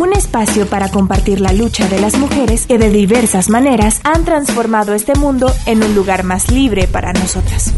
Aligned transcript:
Un 0.00 0.14
espacio 0.14 0.66
para 0.66 0.88
compartir 0.88 1.42
la 1.42 1.52
lucha 1.52 1.86
de 1.86 2.00
las 2.00 2.16
mujeres 2.16 2.66
que 2.66 2.78
de 2.78 2.88
diversas 2.88 3.50
maneras 3.50 4.00
han 4.02 4.24
transformado 4.24 4.94
este 4.94 5.14
mundo 5.14 5.52
en 5.66 5.84
un 5.84 5.94
lugar 5.94 6.24
más 6.24 6.50
libre 6.50 6.88
para 6.90 7.12
nosotras. 7.12 7.74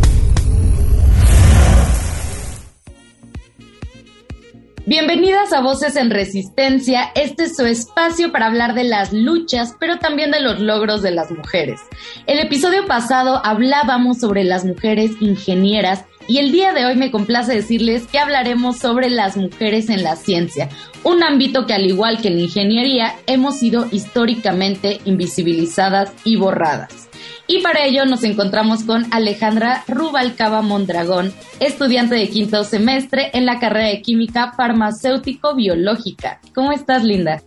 Bienvenidas 4.86 5.52
a 5.52 5.62
Voces 5.62 5.96
en 5.96 6.10
Resistencia. 6.10 7.10
Este 7.16 7.44
es 7.44 7.56
su 7.56 7.66
espacio 7.66 8.30
para 8.30 8.46
hablar 8.46 8.74
de 8.74 8.84
las 8.84 9.12
luchas, 9.12 9.74
pero 9.80 9.98
también 9.98 10.30
de 10.30 10.40
los 10.40 10.60
logros 10.60 11.02
de 11.02 11.10
las 11.10 11.32
mujeres. 11.32 11.80
El 12.28 12.38
episodio 12.38 12.86
pasado 12.86 13.40
hablábamos 13.44 14.20
sobre 14.20 14.44
las 14.44 14.64
mujeres 14.64 15.10
ingenieras 15.18 16.04
y 16.28 16.38
el 16.38 16.52
día 16.52 16.72
de 16.72 16.86
hoy 16.86 16.96
me 16.96 17.10
complace 17.10 17.54
decirles 17.54 18.06
que 18.06 18.18
hablaremos 18.18 18.78
sobre 18.78 19.10
las 19.10 19.36
mujeres 19.36 19.88
en 19.90 20.02
la 20.02 20.16
ciencia, 20.16 20.68
un 21.04 21.22
ámbito 21.22 21.66
que 21.66 21.74
al 21.74 21.86
igual 21.86 22.20
que 22.20 22.28
en 22.28 22.36
la 22.36 22.42
ingeniería 22.42 23.14
hemos 23.26 23.58
sido 23.58 23.86
históricamente 23.90 25.00
invisibilizadas 25.04 26.12
y 26.24 26.36
borradas. 26.36 27.08
Y 27.46 27.60
para 27.60 27.84
ello 27.84 28.04
nos 28.06 28.24
encontramos 28.24 28.84
con 28.84 29.06
Alejandra 29.12 29.84
Rubalcaba 29.88 30.62
Mondragón, 30.62 31.32
estudiante 31.60 32.14
de 32.14 32.28
quinto 32.28 32.64
semestre 32.64 33.30
en 33.34 33.46
la 33.46 33.58
carrera 33.58 33.88
de 33.88 34.00
Química 34.00 34.52
Farmacéutico-Biológica. 34.56 36.40
¿Cómo 36.54 36.72
estás, 36.72 37.04
Linda? 37.04 37.42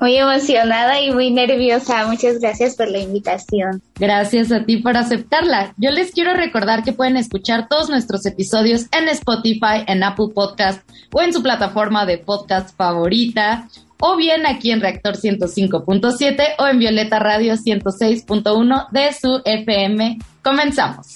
Muy 0.00 0.16
emocionada 0.16 1.00
y 1.00 1.10
muy 1.10 1.30
nerviosa. 1.30 2.06
Muchas 2.06 2.38
gracias 2.38 2.76
por 2.76 2.88
la 2.88 2.98
invitación. 2.98 3.82
Gracias 3.96 4.52
a 4.52 4.64
ti 4.64 4.76
por 4.76 4.96
aceptarla. 4.96 5.74
Yo 5.76 5.90
les 5.90 6.12
quiero 6.12 6.34
recordar 6.34 6.84
que 6.84 6.92
pueden 6.92 7.16
escuchar 7.16 7.68
todos 7.68 7.90
nuestros 7.90 8.24
episodios 8.26 8.86
en 8.92 9.08
Spotify, 9.08 9.84
en 9.86 10.04
Apple 10.04 10.28
Podcast 10.34 10.88
o 11.12 11.20
en 11.20 11.32
su 11.32 11.42
plataforma 11.42 12.06
de 12.06 12.18
podcast 12.18 12.76
favorita 12.76 13.68
o 14.00 14.16
bien 14.16 14.46
aquí 14.46 14.70
en 14.70 14.80
Reactor 14.80 15.16
105.7 15.16 16.54
o 16.58 16.66
en 16.66 16.78
Violeta 16.78 17.18
Radio 17.18 17.54
106.1 17.54 18.90
de 18.90 19.12
su 19.12 19.42
FM. 19.44 20.18
Comenzamos. 20.42 21.14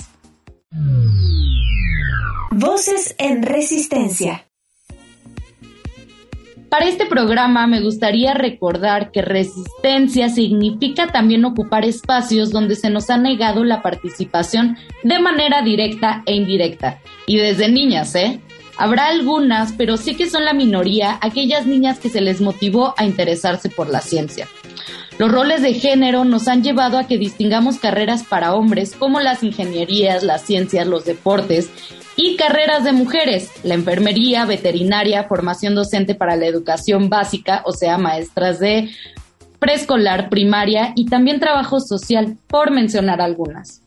Voces 2.50 3.14
en 3.18 3.42
Resistencia. 3.42 4.46
Para 6.72 6.86
este 6.86 7.04
programa 7.04 7.66
me 7.66 7.82
gustaría 7.82 8.32
recordar 8.32 9.10
que 9.10 9.20
resistencia 9.20 10.30
significa 10.30 11.08
también 11.08 11.44
ocupar 11.44 11.84
espacios 11.84 12.50
donde 12.50 12.76
se 12.76 12.88
nos 12.88 13.10
ha 13.10 13.18
negado 13.18 13.62
la 13.62 13.82
participación 13.82 14.78
de 15.02 15.18
manera 15.18 15.60
directa 15.60 16.22
e 16.24 16.34
indirecta. 16.34 16.98
Y 17.26 17.36
desde 17.36 17.68
niñas, 17.68 18.14
¿eh? 18.14 18.40
Habrá 18.78 19.08
algunas, 19.08 19.72
pero 19.72 19.98
sí 19.98 20.14
que 20.14 20.30
son 20.30 20.46
la 20.46 20.54
minoría, 20.54 21.18
aquellas 21.20 21.66
niñas 21.66 21.98
que 21.98 22.08
se 22.08 22.22
les 22.22 22.40
motivó 22.40 22.94
a 22.96 23.04
interesarse 23.04 23.68
por 23.68 23.90
la 23.90 24.00
ciencia. 24.00 24.48
Los 25.18 25.30
roles 25.30 25.60
de 25.60 25.74
género 25.74 26.24
nos 26.24 26.48
han 26.48 26.62
llevado 26.62 26.96
a 26.96 27.06
que 27.06 27.18
distingamos 27.18 27.76
carreras 27.80 28.24
para 28.24 28.54
hombres 28.54 28.96
como 28.98 29.20
las 29.20 29.42
ingenierías, 29.42 30.22
las 30.22 30.40
ciencias, 30.40 30.86
los 30.86 31.04
deportes 31.04 31.68
y 32.16 32.36
carreras 32.36 32.84
de 32.84 32.92
mujeres, 32.92 33.50
la 33.62 33.74
enfermería, 33.74 34.44
veterinaria, 34.44 35.24
formación 35.24 35.74
docente 35.74 36.14
para 36.14 36.36
la 36.36 36.46
educación 36.46 37.08
básica, 37.08 37.62
o 37.64 37.72
sea, 37.72 37.98
maestras 37.98 38.58
de 38.58 38.90
preescolar, 39.62 40.28
primaria 40.28 40.92
y 40.96 41.06
también 41.06 41.38
trabajo 41.38 41.78
social, 41.78 42.36
por 42.48 42.72
mencionar 42.72 43.20
algunas. 43.20 43.80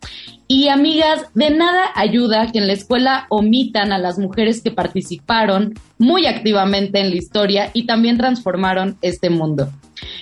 Y 0.47 0.69
amigas, 0.69 1.25
de 1.34 1.50
nada 1.50 1.88
ayuda 1.96 2.50
que 2.53 2.59
en 2.59 2.68
la 2.68 2.74
escuela 2.74 3.25
omitan 3.28 3.91
a 3.91 3.97
las 3.97 4.18
mujeres 4.18 4.62
que 4.62 4.72
participaron 4.72 5.74
muy 5.97 6.28
activamente 6.28 7.02
en 7.02 7.09
la 7.09 7.18
historia 7.18 7.72
y 7.74 7.86
también 7.86 8.18
transformaron 8.18 8.97
este 9.02 9.30
mundo. 9.30 9.68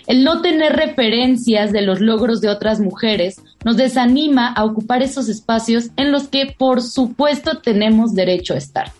El 0.08 0.24
no 0.24 0.42
tener 0.42 0.74
referencias 0.74 1.72
de 1.72 1.84
los 1.84 2.00
logros 2.02 2.42
de 2.42 2.50
otras 2.50 2.80
mujeres 2.80 3.40
nos 3.64 3.78
desanima 3.78 4.48
a 4.48 4.66
ocupar 4.66 5.04
esos 5.04 5.30
espacios 5.30 5.92
en 5.98 6.12
los 6.12 6.30
que 6.30 6.56
por 6.58 6.82
supuesto 6.82 7.60
tenemos 7.60 8.16
derecho 8.16 8.56
a 8.56 8.58
estar. 8.58 8.92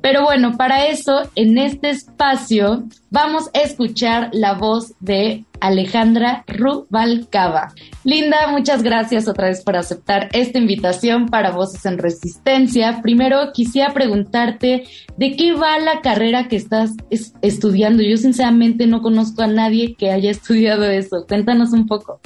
Pero 0.00 0.22
bueno, 0.22 0.56
para 0.56 0.86
eso, 0.86 1.30
en 1.34 1.58
este 1.58 1.90
espacio, 1.90 2.84
vamos 3.10 3.50
a 3.54 3.60
escuchar 3.60 4.30
la 4.32 4.54
voz 4.54 4.94
de 5.00 5.44
Alejandra 5.60 6.44
Rubalcaba. 6.46 7.72
Linda, 8.04 8.48
muchas 8.50 8.82
gracias 8.82 9.28
otra 9.28 9.48
vez 9.48 9.62
por 9.62 9.76
aceptar 9.76 10.28
esta 10.32 10.58
invitación 10.58 11.26
para 11.26 11.50
Voces 11.50 11.84
en 11.84 11.98
Resistencia. 11.98 13.00
Primero, 13.02 13.52
quisiera 13.52 13.92
preguntarte 13.92 14.84
de 15.16 15.36
qué 15.36 15.52
va 15.52 15.78
la 15.78 16.00
carrera 16.00 16.48
que 16.48 16.56
estás 16.56 16.92
estudiando. 17.42 18.02
Yo 18.02 18.16
sinceramente 18.16 18.86
no 18.86 19.02
conozco 19.02 19.42
a 19.42 19.46
nadie 19.46 19.94
que 19.94 20.10
haya 20.10 20.30
estudiado 20.30 20.84
eso. 20.84 21.26
Cuéntanos 21.28 21.72
un 21.72 21.86
poco. 21.86 22.20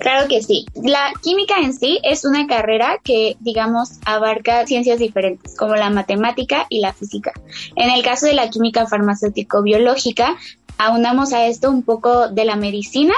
Claro 0.00 0.28
que 0.28 0.42
sí. 0.42 0.64
La 0.74 1.12
química 1.22 1.56
en 1.62 1.74
sí 1.74 2.00
es 2.02 2.24
una 2.24 2.46
carrera 2.46 2.98
que, 3.04 3.36
digamos, 3.40 3.98
abarca 4.06 4.66
ciencias 4.66 4.98
diferentes, 4.98 5.54
como 5.56 5.76
la 5.76 5.90
matemática 5.90 6.66
y 6.70 6.80
la 6.80 6.94
física. 6.94 7.32
En 7.76 7.90
el 7.90 8.02
caso 8.02 8.24
de 8.24 8.32
la 8.32 8.48
química 8.48 8.86
farmacéutico-biológica, 8.86 10.36
aunamos 10.78 11.34
a 11.34 11.46
esto 11.46 11.70
un 11.70 11.82
poco 11.82 12.28
de 12.28 12.46
la 12.46 12.56
medicina 12.56 13.14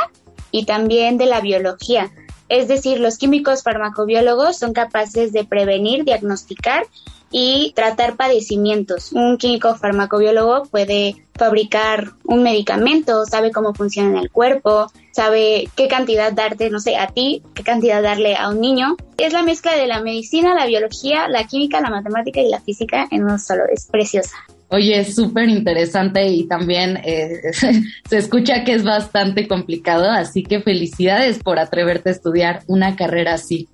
y 0.50 0.64
también 0.64 1.18
de 1.18 1.26
la 1.26 1.40
biología. 1.40 2.10
Es 2.48 2.66
decir, 2.66 2.98
los 2.98 3.16
químicos 3.16 3.62
farmacobiólogos 3.62 4.58
son 4.58 4.72
capaces 4.72 5.32
de 5.32 5.44
prevenir, 5.44 6.04
diagnosticar 6.04 6.84
y 7.30 7.72
tratar 7.76 8.16
padecimientos. 8.16 9.12
Un 9.12 9.38
químico 9.38 9.76
farmacobiólogo 9.76 10.64
puede 10.64 11.24
fabricar 11.34 12.12
un 12.24 12.42
medicamento, 12.42 13.24
sabe 13.24 13.52
cómo 13.52 13.72
funciona 13.72 14.10
en 14.10 14.18
el 14.18 14.30
cuerpo, 14.30 14.88
sabe 15.12 15.68
qué 15.76 15.88
cantidad 15.88 16.32
darte, 16.32 16.70
no 16.70 16.80
sé, 16.80 16.96
a 16.96 17.06
ti, 17.08 17.42
qué 17.54 17.62
cantidad 17.62 18.02
darle 18.02 18.36
a 18.36 18.48
un 18.48 18.60
niño. 18.60 18.96
Es 19.18 19.32
la 19.32 19.42
mezcla 19.42 19.76
de 19.76 19.86
la 19.86 20.02
medicina, 20.02 20.54
la 20.54 20.66
biología, 20.66 21.28
la 21.28 21.44
química, 21.44 21.80
la 21.80 21.90
matemática 21.90 22.40
y 22.40 22.48
la 22.48 22.60
física 22.60 23.06
en 23.10 23.24
uno 23.24 23.38
solo. 23.38 23.62
Es 23.72 23.86
preciosa. 23.86 24.34
Oye, 24.74 25.00
es 25.00 25.14
súper 25.14 25.50
interesante 25.50 26.26
y 26.28 26.48
también 26.48 26.96
eh, 27.04 27.52
se 28.08 28.16
escucha 28.16 28.64
que 28.64 28.72
es 28.72 28.84
bastante 28.84 29.46
complicado, 29.46 30.10
así 30.10 30.42
que 30.42 30.62
felicidades 30.62 31.40
por 31.40 31.58
atreverte 31.58 32.08
a 32.08 32.12
estudiar 32.12 32.62
una 32.68 32.96
carrera 32.96 33.34
así. 33.34 33.68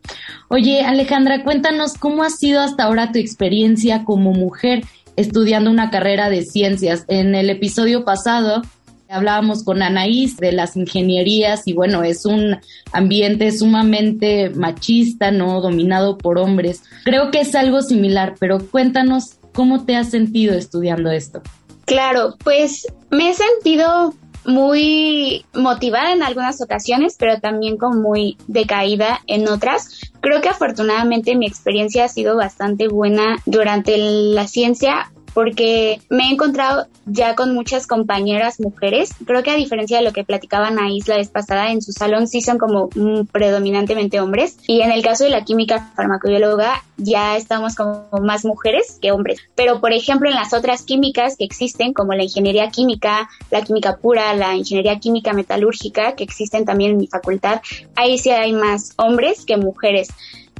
Oye, 0.49 0.83
Alejandra, 0.83 1.45
cuéntanos 1.45 1.95
cómo 1.95 2.25
ha 2.25 2.31
sido 2.31 2.61
hasta 2.61 2.83
ahora 2.83 3.13
tu 3.13 3.21
experiencia 3.21 4.03
como 4.05 4.33
mujer 4.33 4.83
estudiando 5.15 5.71
una 5.71 5.91
carrera 5.91 6.31
de 6.31 6.43
ciencias. 6.43 7.05
En 7.07 7.37
el 7.37 7.49
episodio 7.51 8.05
pasado 8.05 8.63
Hablábamos 9.11 9.65
con 9.65 9.83
Anaís 9.83 10.37
de 10.37 10.53
las 10.53 10.77
ingenierías 10.77 11.67
y 11.67 11.73
bueno, 11.73 12.03
es 12.03 12.27
un 12.27 12.59
ambiente 12.93 13.51
sumamente 13.53 14.51
machista, 14.51 15.31
¿no? 15.31 15.63
Dominado 15.63 16.19
por 16.19 16.39
hombres. 16.39 16.83
Creo 17.05 17.31
que 17.31 17.41
es 17.41 17.55
algo 17.55 17.81
similar, 17.81 18.35
pero 18.39 18.59
cuéntanos 18.59 19.39
cómo 19.55 19.85
te 19.85 19.97
has 19.97 20.11
sentido 20.11 20.55
estudiando 20.55 21.11
esto. 21.11 21.43
Claro, 21.87 22.37
pues 22.45 22.87
me 23.11 23.31
he 23.31 23.35
sentido 23.35 24.15
muy 24.45 25.45
motivada 25.55 26.13
en 26.13 26.23
algunas 26.23 26.61
ocasiones, 26.61 27.17
pero 27.19 27.41
también 27.41 27.77
como 27.77 27.97
muy 28.01 28.37
decaída 28.47 29.21
en 29.27 29.49
otras. 29.49 30.01
Creo 30.21 30.41
que 30.41 30.49
afortunadamente 30.49 31.35
mi 31.35 31.47
experiencia 31.47 32.05
ha 32.05 32.09
sido 32.09 32.37
bastante 32.37 32.89
buena 32.89 33.37
durante 33.47 33.97
la 33.97 34.47
ciencia 34.47 35.11
porque 35.35 36.01
me 36.09 36.25
he 36.25 36.33
encontrado 36.33 36.87
ya 37.07 37.35
con 37.35 37.55
muchas 37.55 37.87
compañeras 37.87 38.61
mujeres. 38.61 39.11
Creo 39.25 39.43
que 39.43 39.51
a 39.51 39.57
diferencia 39.57 39.99
de 39.99 40.05
lo 40.05 40.13
que 40.13 40.25
platicaban 40.25 40.79
a 40.79 40.91
Isla 40.91 41.17
vez 41.17 41.29
pasada, 41.29 41.71
en 41.71 41.83
su 41.83 41.93
salón 41.93 42.27
sí 42.27 42.41
son 42.41 42.59
como 42.59 42.89
predominantemente 43.33 44.21
hombres. 44.21 44.59
Y 44.67 44.83
en 44.83 44.93
el 44.93 45.03
caso 45.03 45.25
de 45.25 45.31
la 45.31 45.45
química 45.45 45.91
farmacobióloga 45.95 46.83
ya 46.97 47.37
estamos 47.37 47.75
como 47.75 48.09
más 48.23 48.45
mujeres 48.45 48.99
que 49.01 49.13
hombres. 49.13 49.41
Pero 49.55 49.81
por 49.81 49.93
ejemplo 49.93 50.29
en 50.29 50.35
las 50.35 50.53
otras 50.53 50.83
químicas 50.83 51.37
que 51.37 51.45
existen, 51.45 51.93
como 51.93 52.13
la 52.15 52.25
ingeniería 52.25 52.71
química, 52.71 53.29
la 53.51 53.63
química 53.63 53.97
pura, 53.97 54.35
la 54.35 54.55
ingeniería 54.55 54.99
química 54.99 55.33
metalúrgica, 55.33 56.15
que 56.15 56.25
existen 56.25 56.65
también 56.65 56.93
en 56.93 56.99
mi 56.99 57.07
facultad, 57.07 57.61
ahí 57.95 58.19
sí 58.19 58.31
hay 58.31 58.53
más 58.53 58.93
hombres 58.97 59.45
que 59.45 59.57
mujeres. 59.57 60.09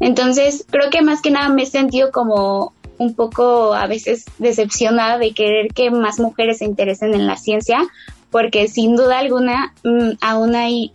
Entonces, 0.01 0.65
creo 0.71 0.91
que 0.91 1.03
más 1.03 1.21
que 1.21 1.31
nada 1.31 1.49
me 1.49 1.65
he 1.65 1.67
sentido 1.67 2.13
como 2.13 2.73
un 2.99 3.15
poco 3.15 3.75
a 3.75 3.87
veces 3.87 4.25
decepcionada 4.39 5.19
de 5.19 5.33
querer 5.33 5.69
que 5.75 5.91
más 5.91 6.19
mujeres 6.19 6.59
se 6.59 6.65
interesen 6.65 7.15
en 7.15 7.27
la 7.27 7.37
ciencia, 7.37 7.79
porque 8.31 8.69
sin 8.69 8.97
duda 8.97 9.19
alguna 9.19 9.75
mm, 9.85 10.19
aún 10.21 10.55
hay 10.55 10.93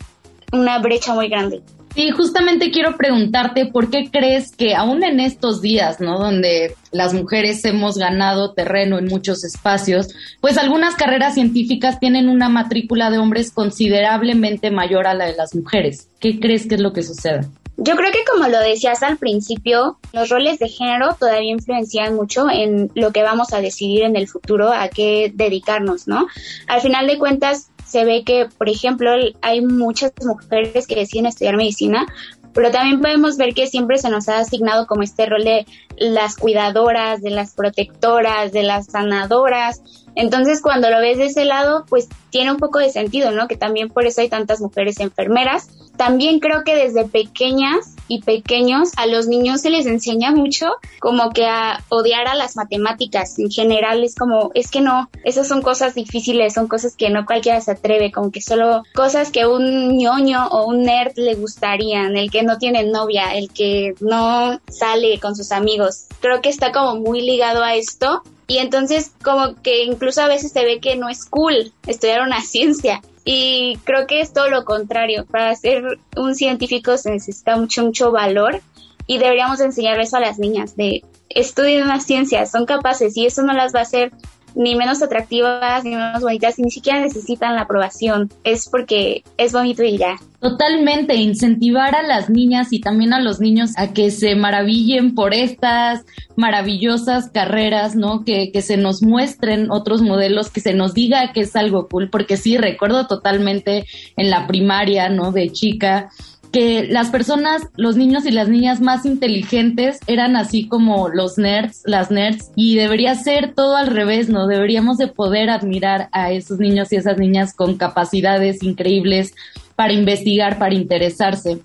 una 0.51 0.79
brecha 0.79 1.13
muy 1.13 1.29
grande. 1.29 1.61
Sí, 1.95 2.09
justamente 2.09 2.71
quiero 2.71 2.97
preguntarte 2.97 3.67
por 3.67 3.91
qué 3.91 4.09
crees 4.11 4.55
que 4.55 4.73
aún 4.73 5.03
en 5.03 5.19
estos 5.19 5.61
días, 5.61 5.99
¿no? 5.99 6.17
Donde 6.17 6.75
las 6.91 7.13
mujeres 7.13 7.63
hemos 7.65 7.99
ganado 7.99 8.53
terreno 8.53 8.97
en 8.97 9.05
muchos 9.05 9.43
espacios, 9.43 10.07
pues 10.41 10.57
algunas 10.57 10.95
carreras 10.95 11.35
científicas 11.35 11.99
tienen 11.99 12.29
una 12.29 12.49
matrícula 12.49 13.11
de 13.11 13.19
hombres 13.19 13.51
considerablemente 13.51 14.71
mayor 14.71 15.05
a 15.05 15.13
la 15.13 15.25
de 15.25 15.35
las 15.35 15.53
mujeres. 15.53 16.07
¿Qué 16.19 16.39
crees 16.39 16.65
que 16.67 16.75
es 16.75 16.81
lo 16.81 16.93
que 16.93 17.03
sucede? 17.03 17.41
Yo 17.77 17.95
creo 17.95 18.11
que 18.11 18.23
como 18.31 18.47
lo 18.47 18.59
decías 18.59 19.01
al 19.01 19.17
principio, 19.17 19.97
los 20.11 20.29
roles 20.29 20.59
de 20.59 20.69
género 20.69 21.15
todavía 21.19 21.51
influencian 21.51 22.15
mucho 22.15 22.49
en 22.49 22.91
lo 22.93 23.11
que 23.11 23.23
vamos 23.23 23.51
a 23.53 23.61
decidir 23.61 24.03
en 24.03 24.15
el 24.15 24.27
futuro, 24.27 24.71
a 24.71 24.89
qué 24.89 25.31
dedicarnos, 25.33 26.07
¿no? 26.07 26.27
Al 26.67 26.81
final 26.81 27.07
de 27.07 27.17
cuentas, 27.17 27.71
se 27.85 28.05
ve 28.05 28.23
que, 28.23 28.47
por 28.57 28.69
ejemplo, 28.69 29.11
hay 29.41 29.61
muchas 29.61 30.13
mujeres 30.23 30.87
que 30.87 30.95
deciden 30.95 31.25
estudiar 31.25 31.57
medicina, 31.57 32.07
pero 32.53 32.71
también 32.71 33.01
podemos 33.01 33.37
ver 33.37 33.53
que 33.53 33.67
siempre 33.67 33.97
se 33.97 34.09
nos 34.09 34.29
ha 34.29 34.39
asignado 34.39 34.87
como 34.87 35.03
este 35.03 35.25
rol 35.25 35.43
de 35.43 35.65
las 35.97 36.35
cuidadoras, 36.35 37.21
de 37.21 37.31
las 37.31 37.53
protectoras, 37.53 38.51
de 38.51 38.63
las 38.63 38.87
sanadoras. 38.87 39.81
Entonces, 40.15 40.61
cuando 40.61 40.89
lo 40.89 40.99
ves 40.99 41.17
de 41.17 41.25
ese 41.25 41.45
lado, 41.45 41.85
pues 41.89 42.07
tiene 42.29 42.51
un 42.51 42.57
poco 42.57 42.79
de 42.79 42.91
sentido, 42.91 43.31
¿no? 43.31 43.47
Que 43.47 43.57
también 43.57 43.89
por 43.89 44.05
eso 44.05 44.21
hay 44.21 44.29
tantas 44.29 44.61
mujeres 44.61 44.99
enfermeras. 44.99 45.69
También 45.97 46.39
creo 46.39 46.63
que 46.63 46.75
desde 46.75 47.05
pequeñas 47.05 47.95
y 48.07 48.21
pequeños 48.21 48.89
a 48.97 49.05
los 49.05 49.27
niños 49.27 49.61
se 49.61 49.69
les 49.69 49.85
enseña 49.85 50.31
mucho 50.31 50.67
como 50.99 51.31
que 51.31 51.45
a 51.45 51.83
odiar 51.89 52.27
a 52.27 52.35
las 52.35 52.55
matemáticas. 52.55 53.39
En 53.39 53.49
general 53.49 54.03
es 54.03 54.15
como, 54.15 54.51
es 54.53 54.69
que 54.69 54.81
no, 54.81 55.09
esas 55.23 55.47
son 55.47 55.61
cosas 55.61 55.95
difíciles, 55.95 56.53
son 56.53 56.67
cosas 56.67 56.95
que 56.95 57.09
no 57.09 57.25
cualquiera 57.25 57.61
se 57.61 57.71
atreve, 57.71 58.11
como 58.11 58.31
que 58.31 58.41
solo 58.41 58.83
cosas 58.93 59.31
que 59.31 59.45
un 59.45 59.97
ñoño 59.97 60.47
o 60.47 60.67
un 60.67 60.83
nerd 60.83 61.13
le 61.15 61.35
gustarían, 61.35 62.17
el 62.17 62.31
que 62.31 62.43
no 62.43 62.57
tiene 62.57 62.83
novia, 62.83 63.33
el 63.35 63.51
que 63.51 63.95
no 63.99 64.59
sale 64.69 65.19
con 65.19 65.35
sus 65.35 65.51
amigos. 65.51 66.07
Creo 66.19 66.41
que 66.41 66.49
está 66.49 66.71
como 66.71 66.95
muy 66.95 67.21
ligado 67.21 67.63
a 67.63 67.75
esto 67.75 68.23
y 68.47 68.57
entonces 68.57 69.11
como 69.23 69.55
que 69.61 69.83
incluso 69.83 70.21
a 70.21 70.27
veces 70.27 70.51
se 70.51 70.63
ve 70.63 70.79
que 70.79 70.95
no 70.95 71.09
es 71.09 71.25
cool 71.25 71.73
estudiar 71.87 72.21
una 72.21 72.41
ciencia. 72.43 73.01
Y 73.25 73.77
creo 73.83 74.05
que 74.07 74.21
es 74.21 74.33
todo 74.33 74.49
lo 74.49 74.65
contrario. 74.65 75.25
Para 75.25 75.55
ser 75.55 75.99
un 76.17 76.35
científico 76.35 76.97
se 76.97 77.11
necesita 77.11 77.55
mucho, 77.55 77.83
mucho 77.83 78.11
valor 78.11 78.61
y 79.07 79.17
deberíamos 79.17 79.59
enseñar 79.59 79.99
eso 79.99 80.17
a 80.17 80.21
las 80.21 80.39
niñas 80.39 80.75
de 80.75 81.03
estudien 81.29 81.83
una 81.83 81.99
ciencia, 81.99 82.45
son 82.45 82.65
capaces 82.65 83.17
y 83.17 83.25
eso 83.25 83.41
no 83.43 83.53
las 83.53 83.73
va 83.73 83.79
a 83.79 83.83
hacer 83.83 84.11
ni 84.55 84.75
menos 84.75 85.01
atractivas, 85.01 85.83
ni 85.83 85.91
menos 85.91 86.21
bonitas, 86.21 86.59
ni 86.59 86.71
siquiera 86.71 86.99
necesitan 86.99 87.55
la 87.55 87.61
aprobación. 87.61 88.31
Es 88.43 88.69
porque 88.69 89.23
es 89.37 89.53
bonito 89.53 89.83
y 89.83 89.97
ya. 89.97 90.17
Totalmente, 90.39 91.15
incentivar 91.15 91.95
a 91.95 92.03
las 92.03 92.29
niñas 92.29 92.73
y 92.73 92.81
también 92.81 93.13
a 93.13 93.21
los 93.21 93.39
niños 93.39 93.71
a 93.77 93.93
que 93.93 94.11
se 94.11 94.35
maravillen 94.35 95.15
por 95.15 95.33
estas 95.33 96.05
maravillosas 96.35 97.29
carreras, 97.29 97.95
¿no? 97.95 98.25
Que, 98.25 98.51
que 98.51 98.61
se 98.61 98.75
nos 98.75 99.01
muestren 99.01 99.71
otros 99.71 100.01
modelos, 100.01 100.49
que 100.49 100.59
se 100.59 100.73
nos 100.73 100.93
diga 100.93 101.31
que 101.31 101.41
es 101.41 101.55
algo 101.55 101.87
cool, 101.87 102.09
porque 102.09 102.35
sí, 102.35 102.57
recuerdo 102.57 103.07
totalmente 103.07 103.85
en 104.17 104.29
la 104.29 104.45
primaria, 104.45 105.07
¿no? 105.07 105.31
De 105.31 105.49
chica, 105.49 106.09
que 106.53 106.87
las 106.87 107.09
personas, 107.09 107.63
los 107.75 107.97
niños 107.97 108.27
y 108.27 108.31
las 108.31 108.47
niñas 108.47 108.79
más 108.79 109.05
inteligentes 109.05 109.99
eran 110.05 110.35
así 110.35 110.67
como 110.67 111.09
los 111.09 111.39
nerds, 111.39 111.81
las 111.85 112.11
nerds, 112.11 112.51
y 112.55 112.75
debería 112.75 113.15
ser 113.15 113.53
todo 113.55 113.75
al 113.75 113.87
revés, 113.87 114.29
¿no? 114.29 114.45
Deberíamos 114.45 114.97
de 114.97 115.07
poder 115.07 115.49
admirar 115.49 116.09
a 116.11 116.31
esos 116.31 116.59
niños 116.59 116.93
y 116.93 116.97
esas 116.97 117.17
niñas 117.17 117.55
con 117.55 117.75
capacidades 117.75 118.61
increíbles 118.61 119.33
para 119.75 119.93
investigar, 119.93 120.59
para 120.59 120.75
interesarse. 120.75 121.57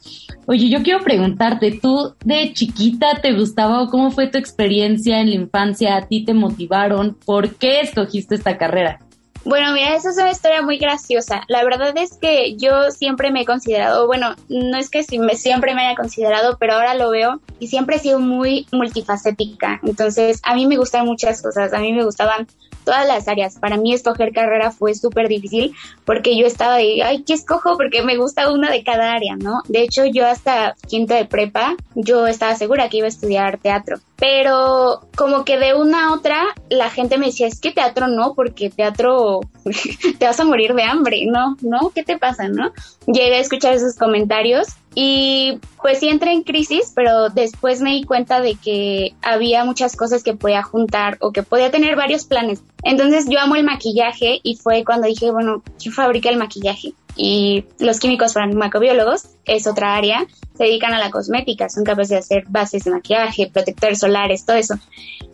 Oye, 0.46 0.70
yo 0.70 0.82
quiero 0.82 1.05
preguntarte, 1.05 1.79
¿tú 1.82 2.14
de 2.25 2.55
chiquita 2.55 3.20
te 3.20 3.35
gustaba 3.35 3.82
o 3.82 3.90
cómo 3.90 4.11
fue 4.11 4.29
tu 4.29 4.38
experiencia 4.38 5.20
en 5.20 5.29
la 5.29 5.35
infancia? 5.35 5.96
¿A 5.96 6.08
ti 6.08 6.25
te 6.25 6.32
motivaron? 6.32 7.14
¿Por 7.26 7.56
qué 7.56 7.82
escogiste 7.82 8.37
esta 8.37 8.56
carrera? 8.56 9.00
Bueno, 9.44 9.73
mira, 9.73 9.94
esa 9.94 10.11
es 10.11 10.19
una 10.19 10.31
historia 10.31 10.62
muy 10.62 10.79
graciosa. 10.79 11.43
La 11.49 11.64
verdad 11.64 11.96
es 11.96 12.19
que 12.19 12.56
yo 12.56 12.90
siempre 12.90 13.31
me 13.31 13.43
he 13.43 13.46
considerado, 13.46 14.06
bueno, 14.06 14.35
no 14.49 14.76
es 14.76 14.90
que 14.90 15.02
siempre 15.02 15.75
me 15.75 15.87
haya 15.87 15.96
considerado, 15.96 16.58
pero 16.58 16.75
ahora 16.75 16.94
lo 16.94 17.11
veo 17.11 17.40
y 17.58 17.69
siempre 17.69 17.96
he 17.96 17.99
sido 17.99 18.20
muy 18.20 18.67
multifacética. 18.73 19.81
Entonces, 19.82 20.40
a 20.43 20.55
mí 20.55 20.67
me 20.67 20.76
gustan 20.76 21.06
muchas 21.06 21.40
cosas, 21.40 21.73
a 21.73 21.79
mí 21.79 21.93
me 21.93 22.05
gustaban 22.05 22.46
todas 22.84 23.06
las 23.06 23.28
áreas. 23.28 23.58
Para 23.58 23.76
mí 23.76 23.94
escoger 23.94 24.32
carrera 24.32 24.70
fue 24.70 24.94
súper 24.94 25.28
difícil 25.28 25.75
porque 26.04 26.38
yo 26.38 26.46
estaba 26.46 26.76
de, 26.76 27.02
ay, 27.02 27.22
¿qué 27.25 27.34
escojo? 27.34 27.76
Porque 27.76 28.02
me 28.02 28.16
gusta 28.16 28.50
una 28.50 28.70
de 28.70 28.82
cada 28.82 29.12
área, 29.12 29.36
¿no? 29.36 29.62
De 29.69 29.82
hecho, 29.82 30.04
yo 30.06 30.26
hasta 30.26 30.75
quinto 30.88 31.14
de 31.14 31.25
prepa, 31.25 31.76
yo 31.94 32.26
estaba 32.26 32.54
segura 32.54 32.88
que 32.88 32.98
iba 32.98 33.06
a 33.06 33.08
estudiar 33.08 33.58
teatro 33.58 33.98
pero 34.19 35.00
como 35.16 35.44
que 35.44 35.58
de 35.58 35.75
una 35.75 36.08
a 36.08 36.12
otra 36.12 36.42
la 36.69 36.90
gente 36.90 37.19
me 37.19 37.26
decía, 37.26 37.46
es 37.46 37.60
que 37.60 37.70
teatro 37.70 38.08
no, 38.08 38.34
porque 38.34 38.69
teatro 38.69 39.40
te 40.19 40.26
vas 40.26 40.40
a 40.40 40.44
morir 40.44 40.75
de 40.75 40.82
hambre, 40.82 41.25
¿no? 41.26 41.56
¿No? 41.62 41.90
¿Qué 41.94 42.02
te 42.02 42.19
pasa, 42.19 42.48
no? 42.48 42.72
Llegué 43.06 43.36
a 43.36 43.40
escuchar 43.40 43.75
esos 43.75 43.96
comentarios 43.96 44.69
y 45.00 45.61
pues 45.81 46.00
sí 46.00 46.09
entré 46.09 46.33
en 46.33 46.43
crisis, 46.43 46.93
pero 46.93 47.29
después 47.29 47.81
me 47.81 47.93
di 47.93 48.03
cuenta 48.03 48.41
de 48.41 48.56
que 48.56 49.15
había 49.23 49.65
muchas 49.65 49.95
cosas 49.95 50.25
que 50.25 50.35
podía 50.35 50.65
juntar 50.65 51.19
o 51.21 51.31
que 51.31 51.45
podía 51.45 51.71
tener 51.71 51.95
varios 51.95 52.25
planes. 52.25 52.65
Entonces 52.83 53.27
yo 53.31 53.39
amo 53.39 53.55
el 53.55 53.62
maquillaje 53.62 54.41
y 54.43 54.56
fue 54.56 54.83
cuando 54.85 55.06
dije, 55.06 55.31
bueno, 55.31 55.62
¿quién 55.81 55.95
fabrica 55.95 56.31
el 56.31 56.37
maquillaje? 56.37 56.95
y 57.21 57.65
los 57.81 57.99
químicos 57.99 58.33
farmacobiólogos 58.35 59.27
es 59.45 59.67
otra 59.67 59.97
área, 59.97 60.25
se 60.56 60.65
dedican 60.65 60.95
a 60.95 61.00
la 61.00 61.11
cosmética, 61.11 61.69
son 61.69 61.83
capaces 61.83 62.11
de 62.11 62.17
hacer 62.19 62.45
bases 62.49 62.85
de 62.85 62.93
maquillaje, 62.93 63.50
protectores 63.53 63.99
solares, 63.99 64.47
todo 64.47 64.56
eso. 64.56 64.77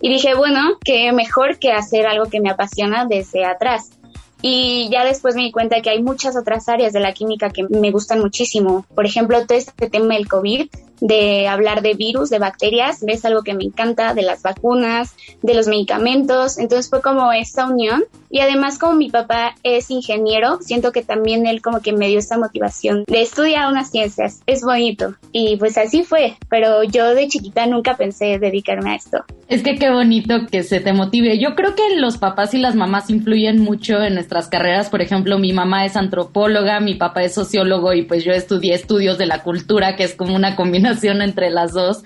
Y 0.01 0.09
dije, 0.09 0.35
bueno, 0.35 0.79
qué 0.83 1.13
mejor 1.13 1.59
que 1.59 1.73
hacer 1.73 2.07
algo 2.07 2.27
que 2.27 2.41
me 2.41 2.51
apasiona 2.51 3.05
desde 3.05 3.45
atrás. 3.45 3.91
Y 4.47 4.91
ya 4.91 5.07
después 5.07 5.35
me 5.35 5.41
di 5.41 5.51
cuenta 5.51 5.81
que 5.81 5.89
hay 5.89 6.03
muchas 6.03 6.37
otras 6.37 6.69
áreas 6.69 6.93
de 6.93 7.01
la 7.01 7.15
química 7.15 7.49
que 7.49 7.63
me 7.67 7.91
gustan 7.91 8.21
muchísimo. 8.21 8.85
Por 8.95 9.07
ejemplo, 9.07 9.47
todo 9.47 9.57
este 9.57 9.89
tema 9.89 10.17
del 10.17 10.29
COVID 10.29 10.69
de 11.01 11.49
hablar 11.49 11.83
de 11.83 11.95
virus, 11.95 12.31
de 12.31 12.39
bacterias, 12.39 13.03
es 13.07 13.25
algo 13.25 13.43
que 13.43 13.55
me 13.55 13.65
encanta, 13.65 14.15
de 14.15 14.23
las 14.23 14.43
vacunas, 14.43 15.15
de 15.43 15.55
los 15.55 15.67
medicamentos, 15.67 16.59
entonces 16.59 16.89
fue 16.91 17.03
como 17.03 17.33
esta 17.33 17.67
unión. 17.67 18.05
Y 18.31 18.41
además 18.41 18.81
como 18.81 18.95
mi 18.95 19.11
papá 19.11 19.55
es 19.63 19.93
ingeniero, 19.93 20.59
siento 20.61 20.91
que 20.91 21.03
también 21.03 21.47
él 21.47 21.63
como 21.63 21.81
que 21.81 21.93
me 21.93 22.09
dio 22.09 22.19
esta 22.19 22.37
motivación 22.37 23.05
de 23.07 23.23
estudiar 23.23 23.71
unas 23.71 23.93
ciencias, 23.93 24.43
es 24.47 24.63
bonito. 24.63 25.15
Y 25.31 25.57
pues 25.57 25.79
así 25.79 26.03
fue, 26.03 26.37
pero 26.49 26.83
yo 26.83 27.15
de 27.15 27.29
chiquita 27.29 27.67
nunca 27.67 27.97
pensé 27.97 28.41
dedicarme 28.41 28.91
a 28.91 28.95
esto. 28.97 29.19
Es 29.47 29.63
que 29.63 29.77
qué 29.77 29.91
bonito 29.91 30.47
que 30.51 30.65
se 30.65 30.81
te 30.81 30.93
motive. 30.93 31.39
Yo 31.39 31.55
creo 31.55 31.77
que 31.77 31.97
los 31.97 32.19
papás 32.19 32.55
y 32.55 32.59
las 32.59 32.75
mamás 32.75 33.09
influyen 33.09 33.61
mucho 33.61 34.03
en 34.03 34.15
nuestras 34.15 34.49
carreras, 34.49 34.89
por 34.89 35.01
ejemplo, 35.01 35.39
mi 35.39 35.53
mamá 35.53 35.85
es 35.85 35.97
antropóloga, 35.97 36.81
mi 36.81 36.95
papá 36.95 37.23
es 37.23 37.35
sociólogo 37.35 37.93
y 37.93 38.03
pues 38.03 38.25
yo 38.25 38.33
estudié 38.33 38.75
estudios 38.75 39.17
de 39.17 39.27
la 39.27 39.45
cultura, 39.45 39.95
que 39.95 40.03
es 40.03 40.15
como 40.15 40.35
una 40.35 40.57
combinación 40.57 40.94
entre 41.03 41.51
las 41.51 41.73
dos. 41.73 42.03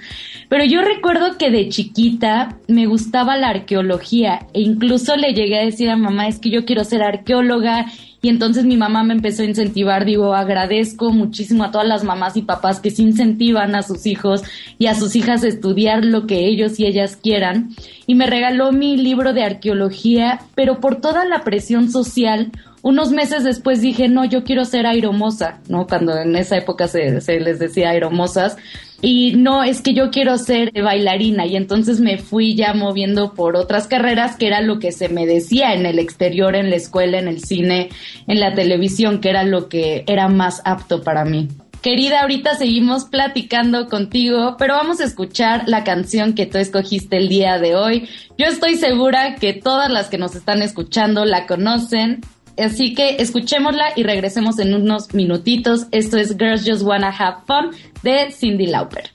Pero 0.48 0.64
yo 0.64 0.80
recuerdo 0.80 1.36
que 1.36 1.50
de 1.50 1.68
chiquita 1.68 2.56
me 2.68 2.86
gustaba 2.86 3.36
la 3.36 3.48
arqueología 3.48 4.46
e 4.54 4.62
incluso 4.62 5.16
le 5.16 5.34
llegué 5.34 5.58
a 5.60 5.64
decir 5.64 5.90
a 5.90 5.96
mamá, 5.96 6.28
es 6.28 6.38
que 6.38 6.50
yo 6.50 6.64
quiero 6.64 6.84
ser 6.84 7.02
arqueóloga 7.02 7.86
y 8.20 8.28
entonces 8.30 8.64
mi 8.64 8.76
mamá 8.76 9.04
me 9.04 9.14
empezó 9.14 9.42
a 9.42 9.46
incentivar, 9.46 10.04
digo, 10.04 10.34
agradezco 10.34 11.12
muchísimo 11.12 11.62
a 11.62 11.70
todas 11.70 11.86
las 11.86 12.02
mamás 12.02 12.36
y 12.36 12.42
papás 12.42 12.80
que 12.80 12.90
se 12.90 13.02
incentivan 13.02 13.76
a 13.76 13.82
sus 13.82 14.06
hijos 14.06 14.42
y 14.78 14.86
a 14.86 14.94
sus 14.94 15.14
hijas 15.14 15.44
a 15.44 15.48
estudiar 15.48 16.04
lo 16.04 16.26
que 16.26 16.46
ellos 16.46 16.80
y 16.80 16.86
ellas 16.86 17.16
quieran. 17.16 17.70
Y 18.06 18.16
me 18.16 18.26
regaló 18.26 18.72
mi 18.72 18.96
libro 18.96 19.34
de 19.34 19.44
arqueología, 19.44 20.40
pero 20.56 20.80
por 20.80 21.00
toda 21.00 21.24
la 21.26 21.44
presión 21.44 21.92
social, 21.92 22.50
unos 22.82 23.10
meses 23.10 23.44
después 23.44 23.80
dije, 23.80 24.08
no, 24.08 24.24
yo 24.24 24.44
quiero 24.44 24.64
ser 24.64 24.86
aeromoza, 24.86 25.60
¿no? 25.68 25.86
Cuando 25.86 26.16
en 26.16 26.36
esa 26.36 26.56
época 26.56 26.88
se, 26.88 27.20
se 27.20 27.40
les 27.40 27.58
decía 27.58 27.90
aeromosas. 27.90 28.56
Y 29.00 29.34
no, 29.36 29.62
es 29.62 29.80
que 29.80 29.94
yo 29.94 30.10
quiero 30.10 30.36
ser 30.38 30.72
bailarina 30.72 31.46
y 31.46 31.56
entonces 31.56 32.00
me 32.00 32.18
fui 32.18 32.56
ya 32.56 32.74
moviendo 32.74 33.32
por 33.34 33.56
otras 33.56 33.86
carreras 33.86 34.36
que 34.36 34.48
era 34.48 34.60
lo 34.60 34.80
que 34.80 34.90
se 34.90 35.08
me 35.08 35.24
decía 35.24 35.74
en 35.74 35.86
el 35.86 36.00
exterior, 36.00 36.56
en 36.56 36.70
la 36.70 36.76
escuela, 36.76 37.18
en 37.18 37.28
el 37.28 37.44
cine, 37.44 37.90
en 38.26 38.40
la 38.40 38.54
televisión, 38.54 39.20
que 39.20 39.30
era 39.30 39.44
lo 39.44 39.68
que 39.68 40.02
era 40.08 40.28
más 40.28 40.62
apto 40.64 41.02
para 41.02 41.24
mí. 41.24 41.48
Querida, 41.82 42.22
ahorita 42.22 42.56
seguimos 42.56 43.04
platicando 43.04 43.88
contigo, 43.88 44.56
pero 44.58 44.74
vamos 44.74 45.00
a 45.00 45.04
escuchar 45.04 45.62
la 45.68 45.84
canción 45.84 46.34
que 46.34 46.46
tú 46.46 46.58
escogiste 46.58 47.18
el 47.18 47.28
día 47.28 47.58
de 47.58 47.76
hoy. 47.76 48.08
Yo 48.36 48.46
estoy 48.46 48.74
segura 48.74 49.36
que 49.36 49.52
todas 49.52 49.88
las 49.88 50.08
que 50.08 50.18
nos 50.18 50.34
están 50.34 50.60
escuchando 50.60 51.24
la 51.24 51.46
conocen. 51.46 52.20
Así 52.58 52.94
que 52.94 53.16
escuchémosla 53.16 53.92
y 53.96 54.02
regresemos 54.02 54.58
en 54.58 54.74
unos 54.74 55.14
minutitos. 55.14 55.86
Esto 55.92 56.18
es 56.18 56.36
Girls 56.36 56.64
Just 56.66 56.82
Wanna 56.82 57.10
Have 57.10 57.44
Fun 57.46 57.70
de 58.02 58.32
Cindy 58.32 58.66
Lauper. 58.66 59.10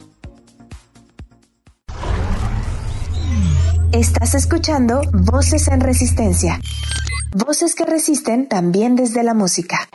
Estás 3.91 4.33
escuchando 4.33 5.01
Voces 5.11 5.67
en 5.67 5.79
Resistencia. 5.79 6.59
Voces 7.31 7.75
que 7.75 7.85
resisten 7.85 8.47
también 8.47 8.95
desde 8.95 9.23
la 9.23 9.33
música. 9.33 9.87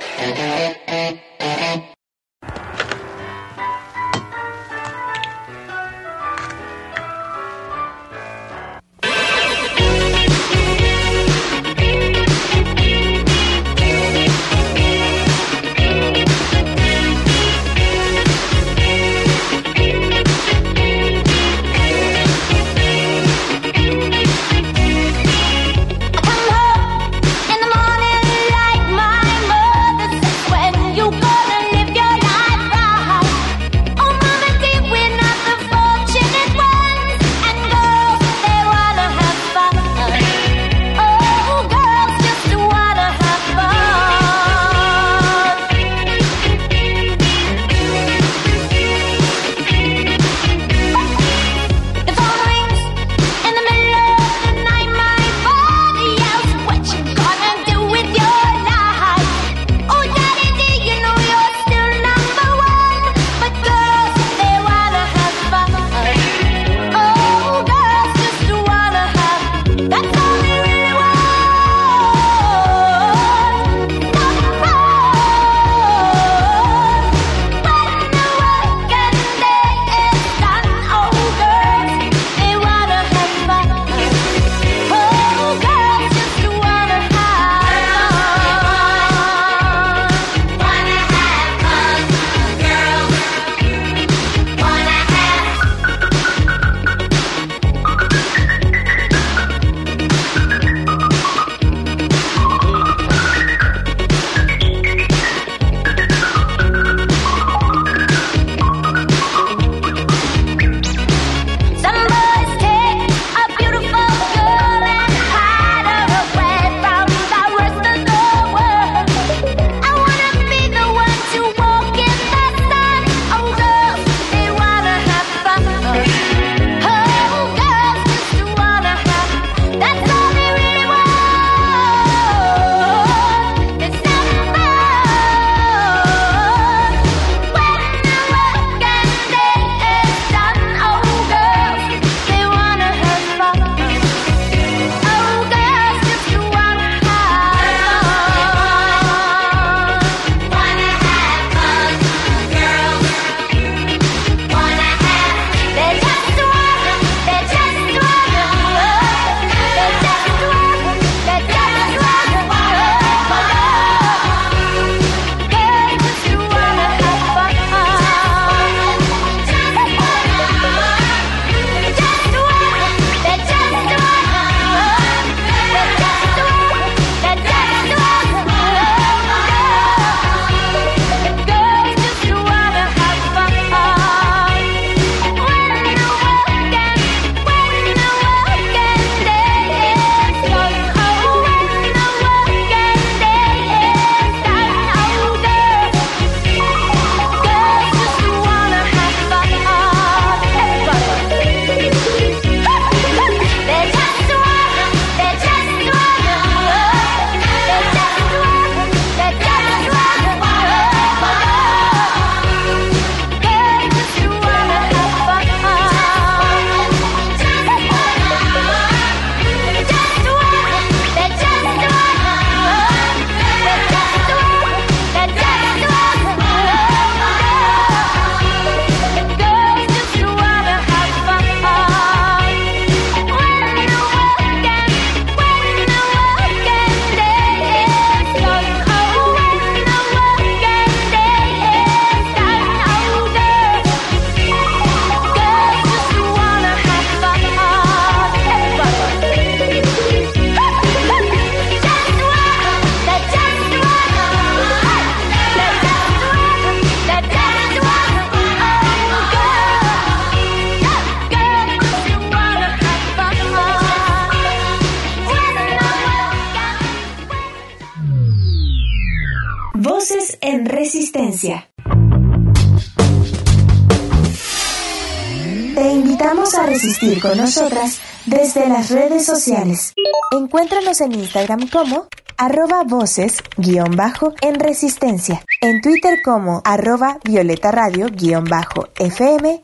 Te 275.75 275.93
invitamos 275.93 276.55
a 276.55 276.67
resistir 276.67 277.21
con 277.21 277.39
nosotras 277.39 278.01
desde 278.27 278.69
las 278.69 278.91
redes 278.91 279.25
sociales. 279.25 279.95
Encuéntranos 280.33 281.01
en 281.01 281.15
Instagram 281.15 281.69
como 281.69 282.09
arroba 282.37 282.83
voces 282.83 283.39
guion 283.57 283.95
bajo 283.95 284.35
en 284.41 284.59
resistencia, 284.59 285.45
en 285.61 285.81
Twitter 285.81 286.19
como 286.25 286.61
arroba 286.65 287.19
violeta 287.23 287.71
radio 287.71 288.09
guion 288.11 288.45
bajo 288.45 288.89
FM 288.97 289.63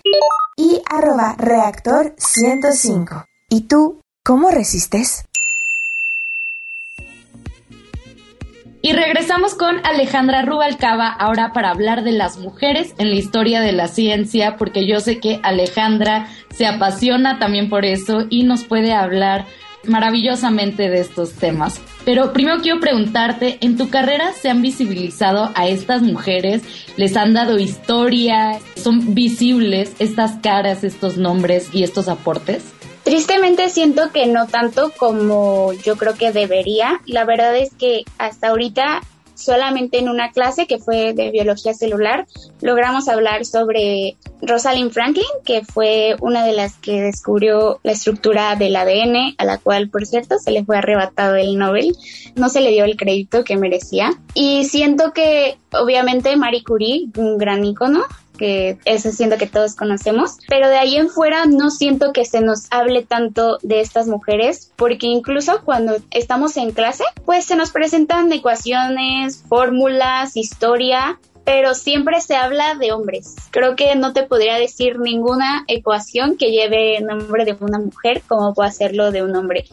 y 0.57 0.81
arroba 0.89 1.35
reactor 1.39 2.15
105. 2.19 3.25
¿Y 3.49 3.63
tú 3.63 4.01
cómo 4.25 4.51
resistes? 4.51 5.25
Y 8.85 8.93
regresamos 8.93 9.55
con 9.55 9.77
Alejandra 9.83 10.43
Rubalcaba 10.43 11.09
ahora 11.09 11.55
para 11.55 11.71
hablar 11.71 12.05
de 12.05 12.13
las 12.13 12.37
mujeres 12.37 12.95
en 12.99 13.09
la 13.09 13.17
historia 13.17 13.63
de 13.63 13.73
la 13.73 13.89
ciencia, 13.89 14.59
porque 14.59 14.87
yo 14.87 15.01
sé 15.01 15.21
que 15.21 15.41
Alejandra 15.43 16.29
se 16.51 16.67
apasiona 16.67 17.39
también 17.39 17.71
por 17.71 17.87
eso 17.87 18.27
y 18.29 18.43
nos 18.43 18.65
puede 18.65 18.93
hablar 18.93 19.47
maravillosamente 19.85 20.91
de 20.91 21.01
estos 21.01 21.33
temas. 21.33 21.81
Pero 22.05 22.35
primero 22.35 22.61
quiero 22.61 22.79
preguntarte, 22.79 23.57
¿en 23.63 23.79
tu 23.79 23.89
carrera 23.89 24.33
se 24.35 24.51
han 24.51 24.61
visibilizado 24.61 25.51
a 25.55 25.67
estas 25.67 26.03
mujeres? 26.03 26.61
¿Les 26.99 27.17
han 27.17 27.33
dado 27.33 27.59
historia? 27.59 28.59
¿Son 28.77 29.15
visibles 29.15 29.95
estas 29.99 30.33
caras, 30.43 30.85
estos 30.85 31.17
nombres 31.17 31.71
y 31.73 31.85
estos 31.85 32.09
aportes? 32.09 32.74
Tristemente 33.05 33.69
siento 33.69 34.11
que 34.13 34.27
no 34.27 34.47
tanto 34.47 34.91
como 34.97 35.73
yo 35.75 35.97
creo 35.97 36.15
que 36.15 36.33
debería. 36.33 37.01
La 37.07 37.25
verdad 37.25 37.55
es 37.57 37.75
que 37.75 38.05
hasta 38.19 38.49
ahorita 38.49 39.03
solamente 39.35 39.99
en 39.99 40.09
una 40.09 40.31
clase 40.31 40.67
que 40.67 40.79
fue 40.79 41.13
de 41.13 41.31
biología 41.31 41.75
celular 41.75 42.27
logramos 42.61 43.09
hablar 43.09 43.45
sobre 43.45 44.17
Rosalind 44.41 44.93
Franklin, 44.93 45.25
que 45.45 45.65
fue 45.65 46.17
una 46.21 46.47
de 46.47 46.53
las 46.53 46.77
que 46.77 47.03
descubrió 47.03 47.81
la 47.83 47.93
estructura 47.93 48.55
del 48.57 48.77
ADN, 48.77 49.35
a 49.39 49.45
la 49.45 49.59
cual, 49.59 49.91
por 49.91 50.07
cierto, 50.07 50.39
se 50.39 50.51
le 50.51 50.65
fue 50.65 50.79
arrebatado 50.79 51.37
el 51.37 51.59
Nobel. 51.59 51.95
No 52.37 52.49
se 52.49 52.61
le 52.61 52.71
dio 52.71 52.85
el 52.85 52.97
crédito 52.97 53.45
que 53.45 53.57
merecía. 53.57 54.11
Y 54.35 54.65
siento 54.65 55.13
que, 55.13 55.57
obviamente, 55.73 56.37
Marie 56.37 56.65
Curie, 56.65 57.09
un 57.17 57.39
gran 57.39 57.65
icono, 57.65 58.05
que 58.39 58.79
eso 58.85 59.11
siento 59.11 59.39
que 59.39 59.47
todos 59.47 59.75
conocemos, 59.75 60.39
pero 60.49 60.69
de 60.69 60.77
ahí 60.77 60.97
en 60.97 61.09
fuera 61.09 61.47
no 61.47 61.71
siento 61.71 62.13
que 62.13 62.25
se 62.25 62.41
nos 62.41 62.67
hable 62.71 63.03
tanto 63.03 63.59
de 63.63 63.81
estas 63.81 64.07
mujeres, 64.07 64.73
porque 64.77 65.07
incluso 65.07 65.63
cuando 65.65 65.97
estamos 66.11 66.57
en 66.57 66.73
clase, 66.73 67.05
pues 67.25 67.45
se 67.45 67.57
nos 67.57 67.71
presentan 67.71 68.33
ecuaciones, 68.33 69.43
fórmulas, 69.49 70.37
historia, 70.37 71.19
pero 71.45 71.75
siempre 71.75 72.21
se 72.21 72.37
habla 72.37 72.75
de 72.75 72.93
hombres. 72.93 73.37
Creo 73.51 73.77
que 73.77 73.95
no 73.97 74.13
te 74.13 74.23
podría 74.25 74.57
decir 74.57 74.99
ninguna 74.99 75.65
ecuación 75.69 76.37
que 76.37 76.51
lleve 76.51 77.01
nombre 77.01 77.45
de 77.45 77.57
una 77.61 77.79
mujer 77.79 78.23
como 78.27 78.55
puede 78.55 78.71
hacerlo 78.71 79.13
de 79.13 79.23
un 79.23 79.37
hombre. 79.37 79.67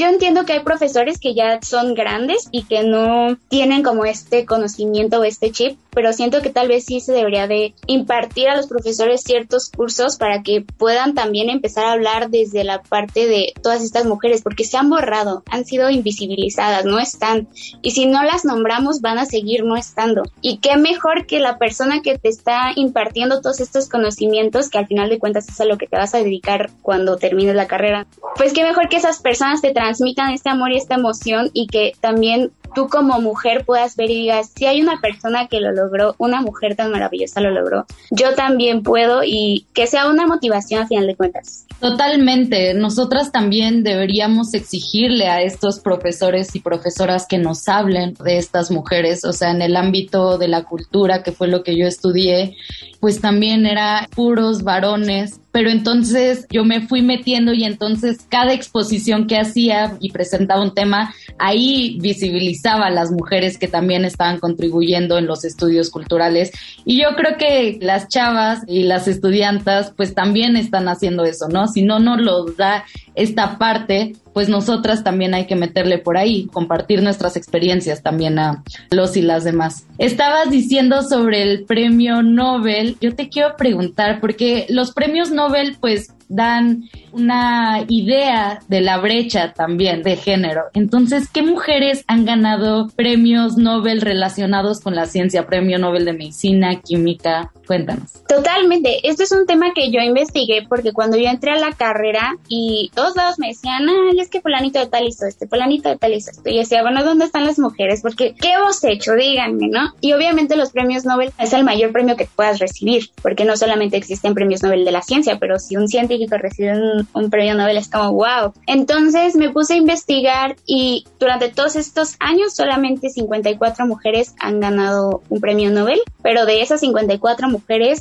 Yo 0.00 0.06
entiendo 0.06 0.46
que 0.46 0.54
hay 0.54 0.60
profesores 0.60 1.18
que 1.18 1.34
ya 1.34 1.60
son 1.60 1.94
grandes 1.94 2.48
y 2.52 2.62
que 2.62 2.84
no 2.84 3.36
tienen 3.48 3.82
como 3.82 4.06
este 4.06 4.46
conocimiento 4.46 5.20
o 5.20 5.24
este 5.24 5.50
chip, 5.50 5.78
pero 5.92 6.12
siento 6.12 6.42
que 6.42 6.50
tal 6.50 6.68
vez 6.68 6.84
sí 6.84 7.00
se 7.00 7.12
debería 7.12 7.46
de 7.46 7.74
impartir 7.86 8.48
a 8.48 8.56
los 8.56 8.66
profesores 8.66 9.22
ciertos 9.22 9.70
cursos 9.70 10.16
para 10.16 10.42
que 10.42 10.64
puedan 10.78 11.14
también 11.14 11.50
empezar 11.50 11.84
a 11.84 11.92
hablar 11.92 12.30
desde 12.30 12.64
la 12.64 12.82
parte 12.82 13.26
de 13.26 13.52
todas 13.62 13.82
estas 13.82 14.06
mujeres, 14.06 14.42
porque 14.42 14.64
se 14.64 14.76
han 14.76 14.90
borrado, 14.90 15.42
han 15.50 15.64
sido 15.64 15.90
invisibilizadas, 15.90 16.84
no 16.84 16.98
están. 16.98 17.48
Y 17.82 17.92
si 17.92 18.06
no 18.06 18.22
las 18.22 18.44
nombramos, 18.44 19.00
van 19.00 19.18
a 19.18 19.26
seguir 19.26 19.64
no 19.64 19.76
estando. 19.76 20.22
Y 20.40 20.58
qué 20.58 20.76
mejor 20.76 21.26
que 21.26 21.40
la 21.40 21.58
persona 21.58 22.00
que 22.02 22.18
te 22.18 22.28
está 22.28 22.72
impartiendo 22.76 23.40
todos 23.40 23.60
estos 23.60 23.88
conocimientos, 23.88 24.68
que 24.68 24.78
al 24.78 24.86
final 24.86 25.08
de 25.08 25.18
cuentas 25.18 25.48
es 25.48 25.60
a 25.60 25.64
lo 25.64 25.78
que 25.78 25.86
te 25.86 25.96
vas 25.96 26.14
a 26.14 26.18
dedicar 26.18 26.70
cuando 26.82 27.16
termines 27.16 27.54
la 27.54 27.66
carrera. 27.66 28.06
Pues 28.36 28.52
qué 28.52 28.64
mejor 28.64 28.88
que 28.88 28.96
esas 28.96 29.20
personas 29.20 29.60
te 29.60 29.72
transmitan 29.72 30.32
este 30.32 30.50
amor 30.50 30.72
y 30.72 30.76
esta 30.76 30.94
emoción 30.94 31.50
y 31.52 31.66
que 31.66 31.92
también 32.00 32.52
tú 32.74 32.88
como 32.88 33.20
mujer 33.20 33.64
puedas 33.64 33.96
ver 33.96 34.10
y 34.10 34.22
digas, 34.22 34.50
si 34.54 34.66
hay 34.66 34.80
una 34.80 35.00
persona 35.00 35.48
que 35.48 35.60
lo 35.60 35.72
logró, 35.72 36.14
una 36.18 36.40
mujer 36.40 36.76
tan 36.76 36.90
maravillosa 36.90 37.40
lo 37.40 37.50
logró, 37.50 37.86
yo 38.10 38.34
también 38.34 38.82
puedo 38.82 39.22
y 39.24 39.66
que 39.74 39.86
sea 39.86 40.08
una 40.08 40.26
motivación 40.26 40.82
a 40.82 40.86
final 40.86 41.06
de 41.06 41.16
cuentas. 41.16 41.66
Totalmente, 41.80 42.74
nosotras 42.74 43.32
también 43.32 43.82
deberíamos 43.82 44.52
exigirle 44.54 45.28
a 45.28 45.42
estos 45.42 45.80
profesores 45.80 46.54
y 46.54 46.60
profesoras 46.60 47.26
que 47.26 47.38
nos 47.38 47.68
hablen 47.68 48.14
de 48.22 48.36
estas 48.36 48.70
mujeres, 48.70 49.24
o 49.24 49.32
sea, 49.32 49.50
en 49.50 49.62
el 49.62 49.76
ámbito 49.76 50.36
de 50.36 50.48
la 50.48 50.64
cultura, 50.64 51.22
que 51.22 51.32
fue 51.32 51.48
lo 51.48 51.62
que 51.62 51.76
yo 51.76 51.86
estudié, 51.86 52.56
pues 53.00 53.20
también 53.20 53.64
era 53.64 54.06
puros 54.14 54.62
varones 54.62 55.40
pero 55.52 55.70
entonces 55.70 56.46
yo 56.50 56.64
me 56.64 56.86
fui 56.86 57.02
metiendo 57.02 57.52
y 57.52 57.64
entonces 57.64 58.18
cada 58.28 58.52
exposición 58.52 59.26
que 59.26 59.36
hacía 59.36 59.96
y 60.00 60.12
presentaba 60.12 60.62
un 60.62 60.74
tema, 60.74 61.12
ahí 61.38 61.98
visibilizaba 62.00 62.59
a 62.66 62.90
las 62.90 63.10
mujeres 63.10 63.58
que 63.58 63.68
también 63.68 64.04
estaban 64.04 64.38
contribuyendo 64.38 65.18
en 65.18 65.26
los 65.26 65.44
estudios 65.44 65.90
culturales. 65.90 66.50
Y 66.84 67.00
yo 67.02 67.16
creo 67.16 67.36
que 67.36 67.78
las 67.80 68.08
chavas 68.08 68.62
y 68.66 68.84
las 68.84 69.08
estudiantas 69.08 69.92
pues 69.96 70.14
también 70.14 70.56
están 70.56 70.88
haciendo 70.88 71.24
eso, 71.24 71.48
¿no? 71.48 71.66
Si 71.66 71.82
no 71.82 71.98
nos 71.98 72.20
lo 72.20 72.44
da 72.44 72.84
esta 73.14 73.58
parte, 73.58 74.12
pues 74.32 74.48
nosotras 74.48 75.02
también 75.02 75.34
hay 75.34 75.46
que 75.46 75.56
meterle 75.56 75.98
por 75.98 76.16
ahí, 76.16 76.46
compartir 76.52 77.02
nuestras 77.02 77.36
experiencias 77.36 78.02
también 78.02 78.38
a 78.38 78.62
los 78.90 79.16
y 79.16 79.22
las 79.22 79.44
demás. 79.44 79.86
Estabas 79.98 80.50
diciendo 80.50 81.02
sobre 81.02 81.42
el 81.42 81.64
premio 81.64 82.22
Nobel, 82.22 82.96
yo 83.00 83.14
te 83.14 83.28
quiero 83.28 83.56
preguntar, 83.56 84.20
porque 84.20 84.66
los 84.68 84.92
premios 84.92 85.30
Nobel 85.30 85.76
pues 85.80 86.14
dan 86.30 86.88
una 87.12 87.84
idea 87.88 88.60
de 88.68 88.80
la 88.80 88.98
brecha 88.98 89.52
también 89.52 90.02
de 90.02 90.16
género. 90.16 90.62
Entonces, 90.72 91.28
¿qué 91.28 91.42
mujeres 91.42 92.04
han 92.06 92.24
ganado 92.24 92.88
premios 92.96 93.58
Nobel 93.58 94.00
relacionados 94.00 94.80
con 94.80 94.94
la 94.94 95.06
ciencia? 95.06 95.46
Premio 95.46 95.78
Nobel 95.78 96.04
de 96.04 96.12
Medicina, 96.12 96.80
Química. 96.80 97.52
Cuéntanos. 97.70 98.24
Totalmente. 98.26 99.08
Este 99.08 99.22
es 99.22 99.30
un 99.30 99.46
tema 99.46 99.72
que 99.72 99.92
yo 99.92 100.00
investigué 100.00 100.66
porque 100.68 100.92
cuando 100.92 101.16
yo 101.16 101.28
entré 101.28 101.52
a 101.52 101.56
la 101.56 101.70
carrera 101.70 102.36
y 102.48 102.90
todos 102.96 103.14
lados 103.14 103.38
me 103.38 103.46
decían, 103.46 103.86
ay, 103.88 104.18
es 104.18 104.28
que 104.28 104.40
fulanito 104.40 104.80
de 104.80 104.88
tal 104.88 105.06
hizo 105.06 105.24
este, 105.24 105.46
fulanito 105.46 105.88
de 105.88 105.96
tal 105.96 106.12
hizo 106.12 106.32
esto. 106.32 106.50
Y 106.50 106.58
decía, 106.58 106.82
bueno, 106.82 107.04
¿dónde 107.04 107.26
están 107.26 107.46
las 107.46 107.60
mujeres? 107.60 108.02
Porque, 108.02 108.34
¿qué 108.34 108.54
hemos 108.54 108.82
hecho? 108.82 109.12
Díganme, 109.14 109.68
¿no? 109.68 109.94
Y 110.00 110.14
obviamente 110.14 110.56
los 110.56 110.72
premios 110.72 111.04
Nobel 111.04 111.32
es 111.38 111.52
el 111.52 111.62
mayor 111.62 111.92
premio 111.92 112.16
que 112.16 112.26
puedas 112.26 112.58
recibir, 112.58 113.10
porque 113.22 113.44
no 113.44 113.56
solamente 113.56 113.96
existen 113.96 114.34
premios 114.34 114.64
Nobel 114.64 114.84
de 114.84 114.90
la 114.90 115.02
ciencia, 115.02 115.38
pero 115.38 115.60
si 115.60 115.76
un 115.76 115.86
científico 115.86 116.36
recibe 116.38 116.72
un 116.72 116.90
un, 117.14 117.30
premio 117.30 117.54
Nobel, 117.54 117.76
es 117.76 117.88
como 117.88 118.12
wow. 118.14 118.52
Entonces 118.66 119.36
me 119.36 119.50
puse 119.50 119.74
a 119.74 119.76
investigar 119.76 120.56
y 120.66 121.04
durante 121.18 121.48
todos 121.48 121.76
estos 121.76 122.16
años 122.18 122.54
solamente 122.54 123.10
54 123.10 123.86
mujeres 123.86 124.34
han 124.40 124.58
ganado 124.58 125.22
un 125.28 125.40
premio 125.40 125.70
Nobel, 125.70 126.00
pero 126.22 126.46
de 126.46 126.62
esas 126.62 126.80
54 126.80 127.48
mujeres 127.48 127.59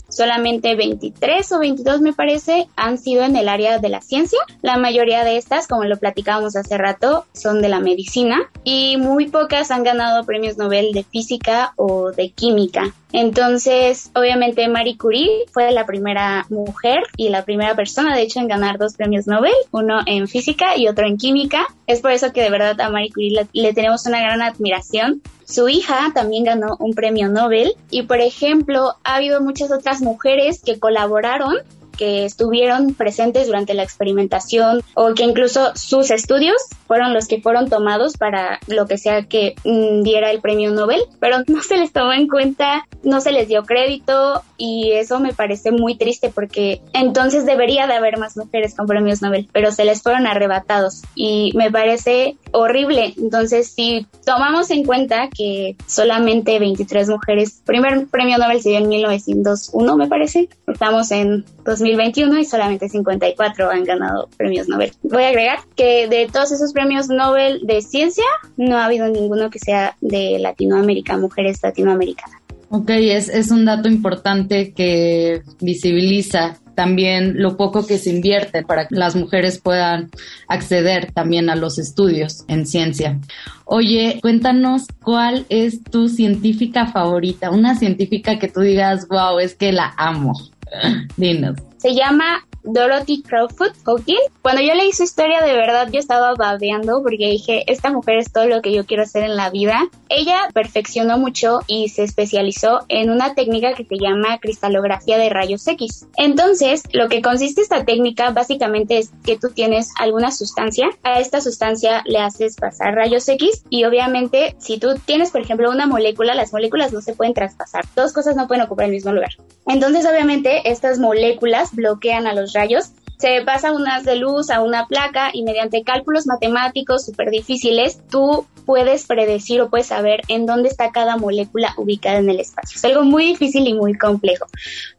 solamente 0.10 0.76
23 0.76 1.52
o 1.52 1.60
22 1.60 2.02
me 2.02 2.13
parece 2.13 2.67
han 2.76 2.98
sido 2.98 3.24
en 3.24 3.36
el 3.36 3.50
área 3.50 3.80
de 3.80 3.89
la 3.89 4.02
ciencia. 4.02 4.39
La 4.62 4.78
mayoría 4.78 5.24
de 5.24 5.38
estas, 5.38 5.67
como 5.67 5.84
lo 5.84 5.98
platicábamos 5.98 6.56
hace 6.56 6.78
rato, 6.78 7.26
son 7.34 7.62
de 7.62 7.69
la 7.69 7.80
medicina 7.80 8.50
y 8.63 8.98
muy 8.98 9.28
pocas 9.28 9.72
han 9.72 9.84
ganado 9.84 10.26
premios 10.26 10.58
Nobel 10.58 10.91
de 10.91 11.04
física 11.04 11.74
o 11.76 12.12
de 12.12 12.32
química. 12.32 12.93
Entonces, 13.12 14.12
obviamente 14.13 14.67
Marie 14.67 14.98
Curie 14.98 15.45
fue 15.52 15.72
la 15.72 15.86
primera 15.86 16.45
mujer 16.50 17.00
y 17.17 17.30
la 17.30 17.43
primera 17.43 17.76
persona, 17.76 18.15
de 18.15 18.22
hecho, 18.22 18.39
en 18.39 18.48
ganar 18.48 18.78
dos 18.78 18.93
premios 18.93 19.26
Nobel, 19.26 19.54
uno 19.72 20.02
en 20.06 20.28
física 20.28 20.78
y 20.78 20.88
otro 20.88 21.08
en 21.08 21.17
química. 21.17 21.65
Es 21.88 22.02
por 22.02 22.12
eso 22.12 22.32
que 22.32 22.41
de 22.41 22.52
verdad 22.52 22.80
a 22.80 22.89
Marie 22.89 23.12
Curie 23.12 23.48
le, 23.52 23.74
tenemos 23.74 24.06
una 24.06 24.22
gran 24.22 24.41
admiración. 24.41 25.22
Su 25.43 25.67
hija 25.69 26.12
también 26.13 26.43
ganó 26.43 26.78
un 26.80 26.93
premio 26.93 27.30
Nobel 27.30 27.74
y, 27.89 28.04
por 28.04 28.19
ejemplo, 28.19 28.93
ha 29.04 29.15
habido 29.15 29.41
muchas 29.41 29.72
otras 29.72 30.02
mujeres 30.02 30.62
que 30.63 30.78
colaboraron 30.78 31.56
que 31.99 32.23
estuvieron 32.23 32.93
presentes 32.93 33.47
durante 33.47 33.73
la 33.73 33.83
experimentación 33.83 34.81
o 34.93 35.13
que 35.13 35.23
incluso 35.23 35.75
sus 35.75 36.12
estudios 36.12 36.55
fueron 36.88 37.13
los 37.13 37.27
que 37.27 37.41
fueron 37.41 37.69
tomados 37.69 38.15
para 38.15 38.59
lo 38.67 38.88
que 38.88 38.97
sea 38.97 39.25
que 39.25 39.55
mm, 39.65 40.01
diera 40.01 40.31
el 40.31 40.39
premio 40.39 40.71
Nobel, 40.71 41.01
pero 41.19 41.39
no 41.47 41.62
se 41.62 41.77
les 41.77 41.91
tomó 41.91 42.13
en 42.13 42.29
cuenta, 42.29 42.88
no 43.03 43.19
se 43.19 43.33
les 43.33 43.49
dio 43.49 43.63
crédito 43.63 44.43
y 44.57 44.91
eso 44.93 45.19
me 45.19 45.33
parece 45.33 45.71
muy 45.71 45.97
triste 45.97 46.31
porque 46.33 46.81
entonces 46.93 47.45
debería 47.45 47.85
de 47.85 47.95
haber 47.95 48.17
más 48.17 48.38
mujeres 48.38 48.75
con 48.75 48.88
premios 48.88 49.21
Nobel, 49.21 49.49
pero 49.51 49.73
se 49.73 49.83
les 49.83 50.01
fueron 50.01 50.25
arrebatados 50.25 51.01
y 51.15 51.51
me 51.55 51.69
parece 51.69 52.38
horrible. 52.51 53.13
Entonces, 53.17 53.73
si 53.73 54.07
tomamos 54.25 54.71
en 54.71 54.85
cuenta 54.85 55.27
que 55.29 55.75
solamente 55.85 56.59
23 56.59 57.09
mujeres, 57.09 57.62
primer 57.65 58.07
premio 58.07 58.38
Nobel 58.38 58.62
se 58.62 58.69
dio 58.69 58.77
en 58.77 58.88
1901, 58.88 59.97
me 59.97 60.07
parece, 60.07 60.47
estamos 60.65 61.12
en 61.12 61.43
2021 61.89 62.39
y 62.39 62.45
solamente 62.45 62.89
54 62.89 63.69
han 63.69 63.84
ganado 63.84 64.30
premios 64.38 64.67
Nobel. 64.67 64.91
Voy 65.04 65.23
a 65.23 65.30
agregar 65.30 65.60
que 65.75 66.08
de 66.08 66.28
todos 66.32 66.52
esos 66.52 66.73
premios 66.73 67.08
Nobel 67.08 67.62
de 67.65 67.82
ciencia, 67.82 68.25
no 68.58 68.78
ha 68.78 68.86
habido 68.86 69.08
ninguno 69.08 69.49
que 69.49 69.60
sea 69.60 69.95
de 70.02 70.38
Latinoamérica, 70.39 71.17
mujeres 71.17 71.60
latinoamericanas. 71.63 72.39
Ok, 72.71 72.91
es, 72.91 73.30
es 73.30 73.49
un 73.49 73.65
dato 73.65 73.89
importante 73.89 74.73
que 74.73 75.41
visibiliza 75.60 76.60
también 76.75 77.41
lo 77.41 77.58
poco 77.58 77.86
que 77.86 77.97
se 77.97 78.10
invierte 78.10 78.63
para 78.63 78.88
que 78.88 78.95
las 78.95 79.15
mujeres 79.15 79.60
puedan 79.60 80.10
acceder 80.47 81.12
también 81.12 81.49
a 81.49 81.58
los 81.58 81.78
estudios 81.78 82.45
en 82.47 82.65
ciencia. 82.65 83.19
Oye, 83.65 84.19
cuéntanos 84.21 84.84
cuál 85.04 85.45
es 85.49 85.84
tu 85.84 86.08
científica 86.08 86.88
favorita, 86.88 87.52
una 87.52 87.75
científica 87.75 88.39
que 88.39 88.47
tú 88.47 88.62
digas, 88.62 89.08
wow, 89.10 89.39
es 89.39 89.56
que 89.56 89.73
la 89.73 89.93
amo. 89.97 90.34
Dinos. 91.17 91.58
Se 91.80 91.96
llama 91.96 92.46
Dorothy 92.63 93.22
Crowfoot 93.24 93.74
Hawking. 93.86 94.17
Cuando 94.41 94.62
yo 94.62 94.74
leí 94.74 94.91
su 94.91 95.04
historia, 95.04 95.41
de 95.41 95.54
verdad 95.54 95.89
yo 95.91 96.00
estaba 96.00 96.34
babeando 96.36 97.02
porque 97.02 97.28
dije, 97.28 97.63
esta 97.72 97.91
mujer 97.91 98.17
es 98.17 98.32
todo 98.32 98.48
lo 98.48 98.62
que 98.62 98.74
yo 98.74 98.86
quiero 98.86 99.04
hacer 99.04 99.24
en 99.24 99.36
la 99.36 99.50
vida. 99.50 99.80
Ella 100.10 100.50
perfeccionó 100.54 101.17
mucho 101.17 101.60
y 101.67 101.89
se 101.89 102.04
especializó 102.04 102.82
en 102.88 103.10
una 103.10 103.36
técnica 103.36 103.74
que 103.74 103.86
se 103.86 103.98
llama 103.98 104.39
cristalografía 104.39 105.17
de 105.17 105.30
rayos 105.30 105.67
X. 105.67 106.08
Entonces, 106.17 106.84
lo 106.93 107.10
que 107.10 107.22
consiste 107.22 107.62
esta 107.62 107.86
técnica 107.86 108.32
básicamente 108.32 108.98
es 108.98 109.12
que 109.24 109.38
tú 109.38 109.50
tienes 109.50 109.91
alguna 110.00 110.32
sustancia, 110.32 110.88
a 111.04 111.19
esta 111.19 111.41
sustancia 111.41 112.04
le 112.06 112.19
haces 112.19 112.56
pasar 112.56 112.95
rayos 112.95 113.28
X 113.28 113.63
y 113.69 113.86
obviamente 113.86 114.56
si 114.60 114.80
tú 114.80 114.95
tienes, 115.06 115.32
por 115.32 115.41
ejemplo, 115.41 115.69
una 115.69 115.88
molécula, 115.88 116.34
las 116.36 116.54
moléculas 116.54 116.93
no 116.93 117.02
se 117.02 117.13
pueden 117.13 117.34
traspasar. 117.34 117.86
Dos 117.95 118.13
cosas 118.13 118.36
no 118.36 118.48
pueden 118.48 118.63
ocupar 118.63 118.86
el 118.86 118.91
mismo 118.91 119.12
lugar. 119.12 119.32
Entonces, 119.67 120.06
obviamente, 120.06 120.69
estas 120.69 121.00
moléculas 121.00 121.76
bloquean 121.76 122.28
a 122.28 122.34
los 122.34 122.48
rayos, 122.53 122.91
se 123.19 123.41
pasa 123.45 123.73
unas 123.73 124.05
de 124.05 124.15
luz 124.15 124.49
a 124.49 124.62
una 124.62 124.88
placa 124.88 125.29
y 125.33 125.43
mediante 125.43 125.83
cálculos 125.83 126.25
matemáticos 126.25 127.05
súper 127.05 127.29
difíciles, 127.29 127.99
tú 128.09 128.47
puedes 128.65 129.05
predecir 129.05 129.59
o 129.62 129.69
puedes 129.69 129.88
saber 129.88 130.21
en 130.29 130.45
dónde 130.45 130.69
está 130.69 130.91
cada 130.91 131.17
molécula 131.17 131.73
ubicada 131.75 132.19
en 132.19 132.29
el 132.29 132.39
espacio. 132.39 132.77
Es 132.77 132.85
algo 132.85 133.03
muy 133.03 133.25
difícil 133.25 133.67
y 133.67 133.73
muy 133.73 133.97
complejo. 133.97 134.45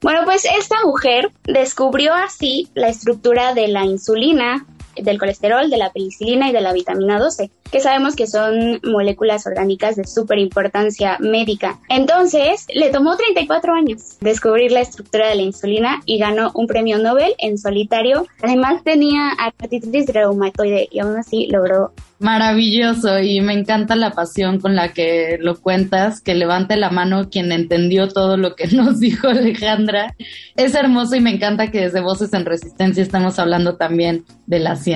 Bueno, 0.03 0.21
pues 0.27 0.45
esta 0.45 0.77
mujer 0.85 1.31
descubrió 1.45 2.13
así 2.13 2.69
la 2.75 2.89
estructura 2.89 3.55
de 3.55 3.69
la 3.69 3.87
insulina, 3.87 4.67
del 5.03 5.19
colesterol, 5.19 5.71
de 5.71 5.77
la 5.77 5.91
penicilina 5.91 6.49
y 6.49 6.53
de 6.53 6.61
la 6.61 6.73
vitamina 6.73 7.19
12, 7.19 7.51
que 7.71 7.81
sabemos 7.81 8.17
que 8.17 8.27
son 8.27 8.81
moléculas 8.83 9.47
orgánicas 9.47 9.97
de 9.97 10.05
súper 10.05 10.39
importancia 10.39 11.17
médica. 11.21 11.79
Entonces, 11.89 12.67
le 12.75 12.91
tomó 12.91 13.17
34 13.17 13.75
años 13.75 14.19
descubrir 14.21 14.73
la 14.73 14.81
estructura 14.81 15.29
de 15.29 15.37
la 15.37 15.43
insulina 15.43 16.01
y 16.07 16.19
ganó 16.19 16.51
un 16.55 16.67
premio 16.67 16.99
Nobel 16.99 17.35
en 17.39 17.59
solitario. 17.59 18.27
Además, 18.43 18.83
tenía 18.85 19.31
artritis 19.39 20.07
reumatoide 20.09 20.89
y 20.91 21.01
aún 21.01 21.17
así 21.17 21.47
logró 21.47 21.93
Maravilloso 22.21 23.19
y 23.19 23.41
me 23.41 23.55
encanta 23.55 23.97
la 23.97 24.11
pasión 24.11 24.61
con 24.61 24.77
la 24.77 24.93
que 24.93 25.39
lo 25.41 25.59
cuentas, 25.59 26.21
que 26.21 26.35
levante 26.35 26.77
la 26.77 26.91
mano 26.91 27.31
quien 27.31 27.51
entendió 27.51 28.09
todo 28.09 28.37
lo 28.37 28.55
que 28.55 28.67
nos 28.77 29.01
dijo 29.01 29.29
Alejandra. 29.29 30.15
Es 30.55 30.75
hermoso 30.75 31.17
y 31.17 31.21
me 31.21 31.31
encanta 31.31 31.71
que 31.71 31.81
desde 31.81 32.03
Voces 32.03 32.35
en 32.35 32.45
Resistencia 32.45 33.03
estamos 33.03 33.39
hablando 33.39 33.77
también 33.77 34.25
de 34.47 34.59
la 34.59 34.77
ciencia. 34.77 34.90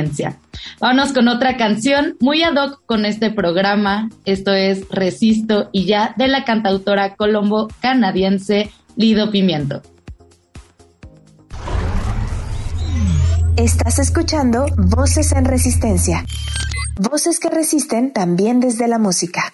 Vámonos 0.81 1.13
con 1.13 1.29
otra 1.29 1.57
canción 1.57 2.17
muy 2.21 2.43
ad 2.43 2.57
hoc 2.57 2.83
con 2.87 3.05
este 3.05 3.31
programa. 3.31 4.09
Esto 4.25 4.53
es 4.53 4.89
Resisto 4.91 5.69
y 5.73 5.87
ya 5.87 6.15
de 6.17 6.29
la 6.29 6.45
cantautora 6.45 7.15
colombo 7.17 7.69
canadiense 7.81 8.71
Lido 8.97 9.31
Pimiento. 9.31 9.83
Estás 13.57 14.01
escuchando 14.01 14.67
Voces 14.77 15.31
en 15.33 15.45
Resistencia. 15.45 16.25
Voces 16.99 17.39
que 17.39 17.51
resisten 17.51 18.13
también 18.13 18.61
desde 18.61 18.89
la 18.89 18.99
música. 18.99 19.53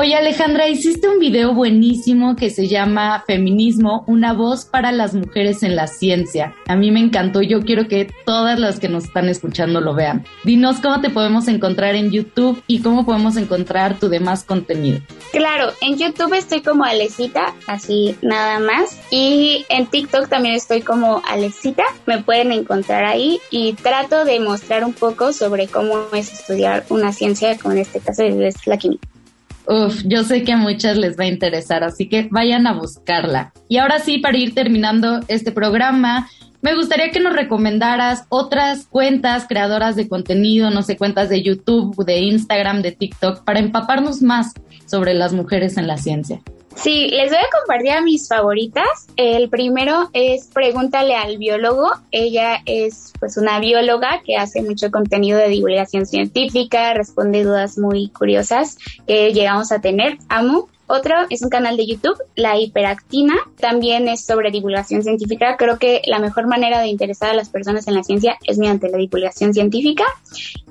Oye 0.00 0.14
Alejandra, 0.14 0.68
hiciste 0.68 1.08
un 1.08 1.18
video 1.18 1.54
buenísimo 1.54 2.36
que 2.36 2.50
se 2.50 2.68
llama 2.68 3.24
Feminismo, 3.26 4.04
una 4.06 4.32
voz 4.32 4.64
para 4.64 4.92
las 4.92 5.12
mujeres 5.12 5.64
en 5.64 5.74
la 5.74 5.88
ciencia. 5.88 6.54
A 6.68 6.76
mí 6.76 6.92
me 6.92 7.00
encantó, 7.00 7.42
yo 7.42 7.62
quiero 7.62 7.88
que 7.88 8.08
todas 8.24 8.60
las 8.60 8.78
que 8.78 8.88
nos 8.88 9.06
están 9.06 9.28
escuchando 9.28 9.80
lo 9.80 9.96
vean. 9.96 10.24
Dinos 10.44 10.76
cómo 10.76 11.00
te 11.00 11.10
podemos 11.10 11.48
encontrar 11.48 11.96
en 11.96 12.12
YouTube 12.12 12.62
y 12.68 12.80
cómo 12.80 13.04
podemos 13.04 13.36
encontrar 13.36 13.98
tu 13.98 14.08
demás 14.08 14.44
contenido. 14.44 15.00
Claro, 15.32 15.72
en 15.80 15.98
YouTube 15.98 16.32
estoy 16.34 16.62
como 16.62 16.84
Alecita, 16.84 17.56
así 17.66 18.14
nada 18.22 18.60
más. 18.60 19.00
Y 19.10 19.66
en 19.68 19.86
TikTok 19.86 20.28
también 20.28 20.54
estoy 20.54 20.82
como 20.82 21.22
Alecita, 21.28 21.82
me 22.06 22.22
pueden 22.22 22.52
encontrar 22.52 23.04
ahí 23.04 23.40
y 23.50 23.72
trato 23.72 24.24
de 24.24 24.38
mostrar 24.38 24.84
un 24.84 24.92
poco 24.92 25.32
sobre 25.32 25.66
cómo 25.66 26.04
es 26.12 26.32
estudiar 26.32 26.84
una 26.88 27.12
ciencia, 27.12 27.58
como 27.58 27.72
en 27.72 27.80
este 27.80 27.98
caso 27.98 28.22
es 28.22 28.64
la 28.64 28.76
química. 28.76 29.08
Uf, 29.70 30.02
yo 30.06 30.24
sé 30.24 30.44
que 30.44 30.52
a 30.52 30.56
muchas 30.56 30.96
les 30.96 31.18
va 31.18 31.24
a 31.24 31.28
interesar, 31.28 31.84
así 31.84 32.08
que 32.08 32.26
vayan 32.30 32.66
a 32.66 32.72
buscarla. 32.72 33.52
Y 33.68 33.76
ahora 33.76 33.98
sí, 33.98 34.16
para 34.16 34.38
ir 34.38 34.54
terminando 34.54 35.20
este 35.28 35.52
programa, 35.52 36.26
me 36.62 36.74
gustaría 36.74 37.10
que 37.10 37.20
nos 37.20 37.34
recomendaras 37.34 38.24
otras 38.30 38.86
cuentas 38.86 39.44
creadoras 39.46 39.94
de 39.94 40.08
contenido, 40.08 40.70
no 40.70 40.80
sé, 40.80 40.96
cuentas 40.96 41.28
de 41.28 41.42
YouTube, 41.42 42.02
de 42.06 42.18
Instagram, 42.20 42.80
de 42.80 42.92
TikTok, 42.92 43.44
para 43.44 43.60
empaparnos 43.60 44.22
más 44.22 44.54
sobre 44.86 45.12
las 45.12 45.34
mujeres 45.34 45.76
en 45.76 45.86
la 45.86 45.98
ciencia. 45.98 46.40
Sí, 46.80 47.08
les 47.08 47.28
voy 47.28 47.38
a 47.38 47.58
compartir 47.58 47.90
a 47.90 48.00
mis 48.02 48.28
favoritas. 48.28 49.08
El 49.16 49.48
primero 49.48 50.10
es 50.12 50.46
Pregúntale 50.46 51.16
al 51.16 51.36
biólogo. 51.36 51.90
Ella 52.12 52.62
es 52.66 53.12
pues 53.18 53.36
una 53.36 53.58
bióloga 53.58 54.22
que 54.24 54.36
hace 54.36 54.62
mucho 54.62 54.90
contenido 54.92 55.38
de 55.38 55.48
divulgación 55.48 56.06
científica, 56.06 56.94
responde 56.94 57.42
dudas 57.42 57.78
muy 57.78 58.10
curiosas 58.10 58.78
que 59.08 59.32
llegamos 59.32 59.72
a 59.72 59.80
tener. 59.80 60.18
Amo. 60.28 60.68
Otro 60.88 61.14
es 61.28 61.42
un 61.42 61.50
canal 61.50 61.76
de 61.76 61.86
YouTube, 61.86 62.16
La 62.34 62.58
Hiperactina, 62.58 63.34
también 63.60 64.08
es 64.08 64.24
sobre 64.24 64.50
divulgación 64.50 65.02
científica. 65.02 65.56
Creo 65.58 65.78
que 65.78 66.00
la 66.06 66.18
mejor 66.18 66.46
manera 66.46 66.80
de 66.80 66.88
interesar 66.88 67.30
a 67.30 67.34
las 67.34 67.50
personas 67.50 67.86
en 67.88 67.94
la 67.94 68.02
ciencia 68.02 68.38
es 68.46 68.56
mediante 68.56 68.88
la 68.88 68.96
divulgación 68.96 69.52
científica. 69.52 70.04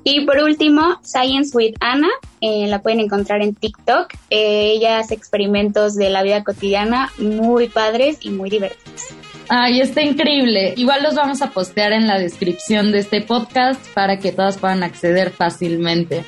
Y 0.02 0.26
por 0.26 0.38
último, 0.38 0.98
Science 1.04 1.56
with 1.56 1.74
Anna, 1.80 2.08
eh, 2.40 2.66
la 2.66 2.82
pueden 2.82 2.98
encontrar 2.98 3.42
en 3.42 3.54
TikTok. 3.54 4.12
Eh, 4.30 4.72
ella 4.74 4.98
hace 4.98 5.14
experimentos 5.14 5.94
de 5.94 6.10
la 6.10 6.24
vida 6.24 6.42
cotidiana 6.42 7.12
muy 7.18 7.68
padres 7.68 8.18
y 8.20 8.30
muy 8.30 8.50
divertidos. 8.50 9.14
Ay, 9.48 9.80
está 9.80 10.02
increíble. 10.02 10.74
Igual 10.76 11.02
los 11.02 11.14
vamos 11.14 11.40
a 11.40 11.50
postear 11.50 11.92
en 11.92 12.06
la 12.06 12.18
descripción 12.18 12.92
de 12.92 12.98
este 12.98 13.22
podcast 13.22 13.80
para 13.94 14.18
que 14.18 14.30
todas 14.30 14.58
puedan 14.58 14.82
acceder 14.82 15.30
fácilmente. 15.30 16.24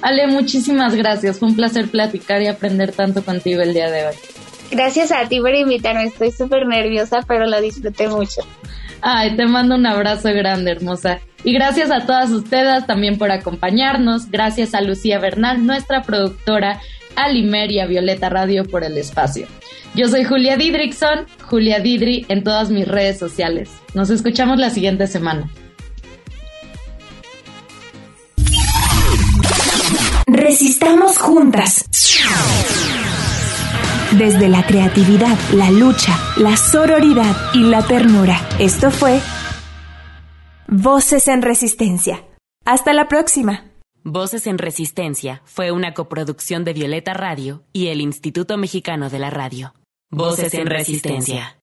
Ale, 0.00 0.26
muchísimas 0.26 0.94
gracias. 0.94 1.38
Fue 1.38 1.48
un 1.48 1.56
placer 1.56 1.88
platicar 1.88 2.40
y 2.40 2.46
aprender 2.46 2.92
tanto 2.92 3.22
contigo 3.24 3.60
el 3.60 3.74
día 3.74 3.90
de 3.90 4.06
hoy. 4.06 4.14
Gracias 4.70 5.12
a 5.12 5.28
ti 5.28 5.38
por 5.38 5.54
invitarme. 5.54 6.04
Estoy 6.04 6.30
súper 6.30 6.66
nerviosa, 6.66 7.20
pero 7.28 7.46
lo 7.46 7.60
disfruté 7.60 8.08
mucho. 8.08 8.40
Ay, 9.02 9.36
te 9.36 9.46
mando 9.46 9.74
un 9.74 9.84
abrazo 9.84 10.30
grande, 10.32 10.70
hermosa. 10.70 11.20
Y 11.44 11.52
gracias 11.52 11.90
a 11.90 12.06
todas 12.06 12.30
ustedes 12.30 12.86
también 12.86 13.18
por 13.18 13.30
acompañarnos. 13.30 14.30
Gracias 14.30 14.74
a 14.74 14.80
Lucía 14.80 15.18
Bernal, 15.18 15.66
nuestra 15.66 16.02
productora, 16.02 16.80
a 17.16 17.28
Limeria 17.28 17.86
Violeta 17.86 18.28
Radio 18.28 18.64
por 18.64 18.84
el 18.84 18.98
espacio. 18.98 19.46
Yo 19.94 20.08
soy 20.08 20.24
Julia 20.24 20.56
Didrickson, 20.56 21.26
Julia 21.44 21.80
Didri 21.80 22.24
en 22.28 22.42
todas 22.42 22.70
mis 22.70 22.88
redes 22.88 23.18
sociales. 23.18 23.70
Nos 23.94 24.10
escuchamos 24.10 24.58
la 24.58 24.70
siguiente 24.70 25.06
semana. 25.06 25.50
Resistamos 30.26 31.18
juntas. 31.18 31.84
Desde 34.12 34.48
la 34.48 34.64
creatividad, 34.66 35.36
la 35.54 35.70
lucha, 35.70 36.18
la 36.36 36.56
sororidad 36.56 37.36
y 37.54 37.64
la 37.64 37.82
ternura. 37.82 38.40
Esto 38.58 38.90
fue 38.90 39.20
Voces 40.68 41.28
en 41.28 41.42
Resistencia. 41.42 42.24
Hasta 42.64 42.92
la 42.94 43.08
próxima. 43.08 43.71
Voces 44.04 44.48
en 44.48 44.58
Resistencia 44.58 45.42
fue 45.44 45.70
una 45.70 45.94
coproducción 45.94 46.64
de 46.64 46.72
Violeta 46.72 47.14
Radio 47.14 47.62
y 47.72 47.86
el 47.86 48.00
Instituto 48.00 48.58
Mexicano 48.58 49.10
de 49.10 49.20
la 49.20 49.30
Radio. 49.30 49.74
Voces 50.10 50.52
en 50.54 50.66
Resistencia. 50.66 51.56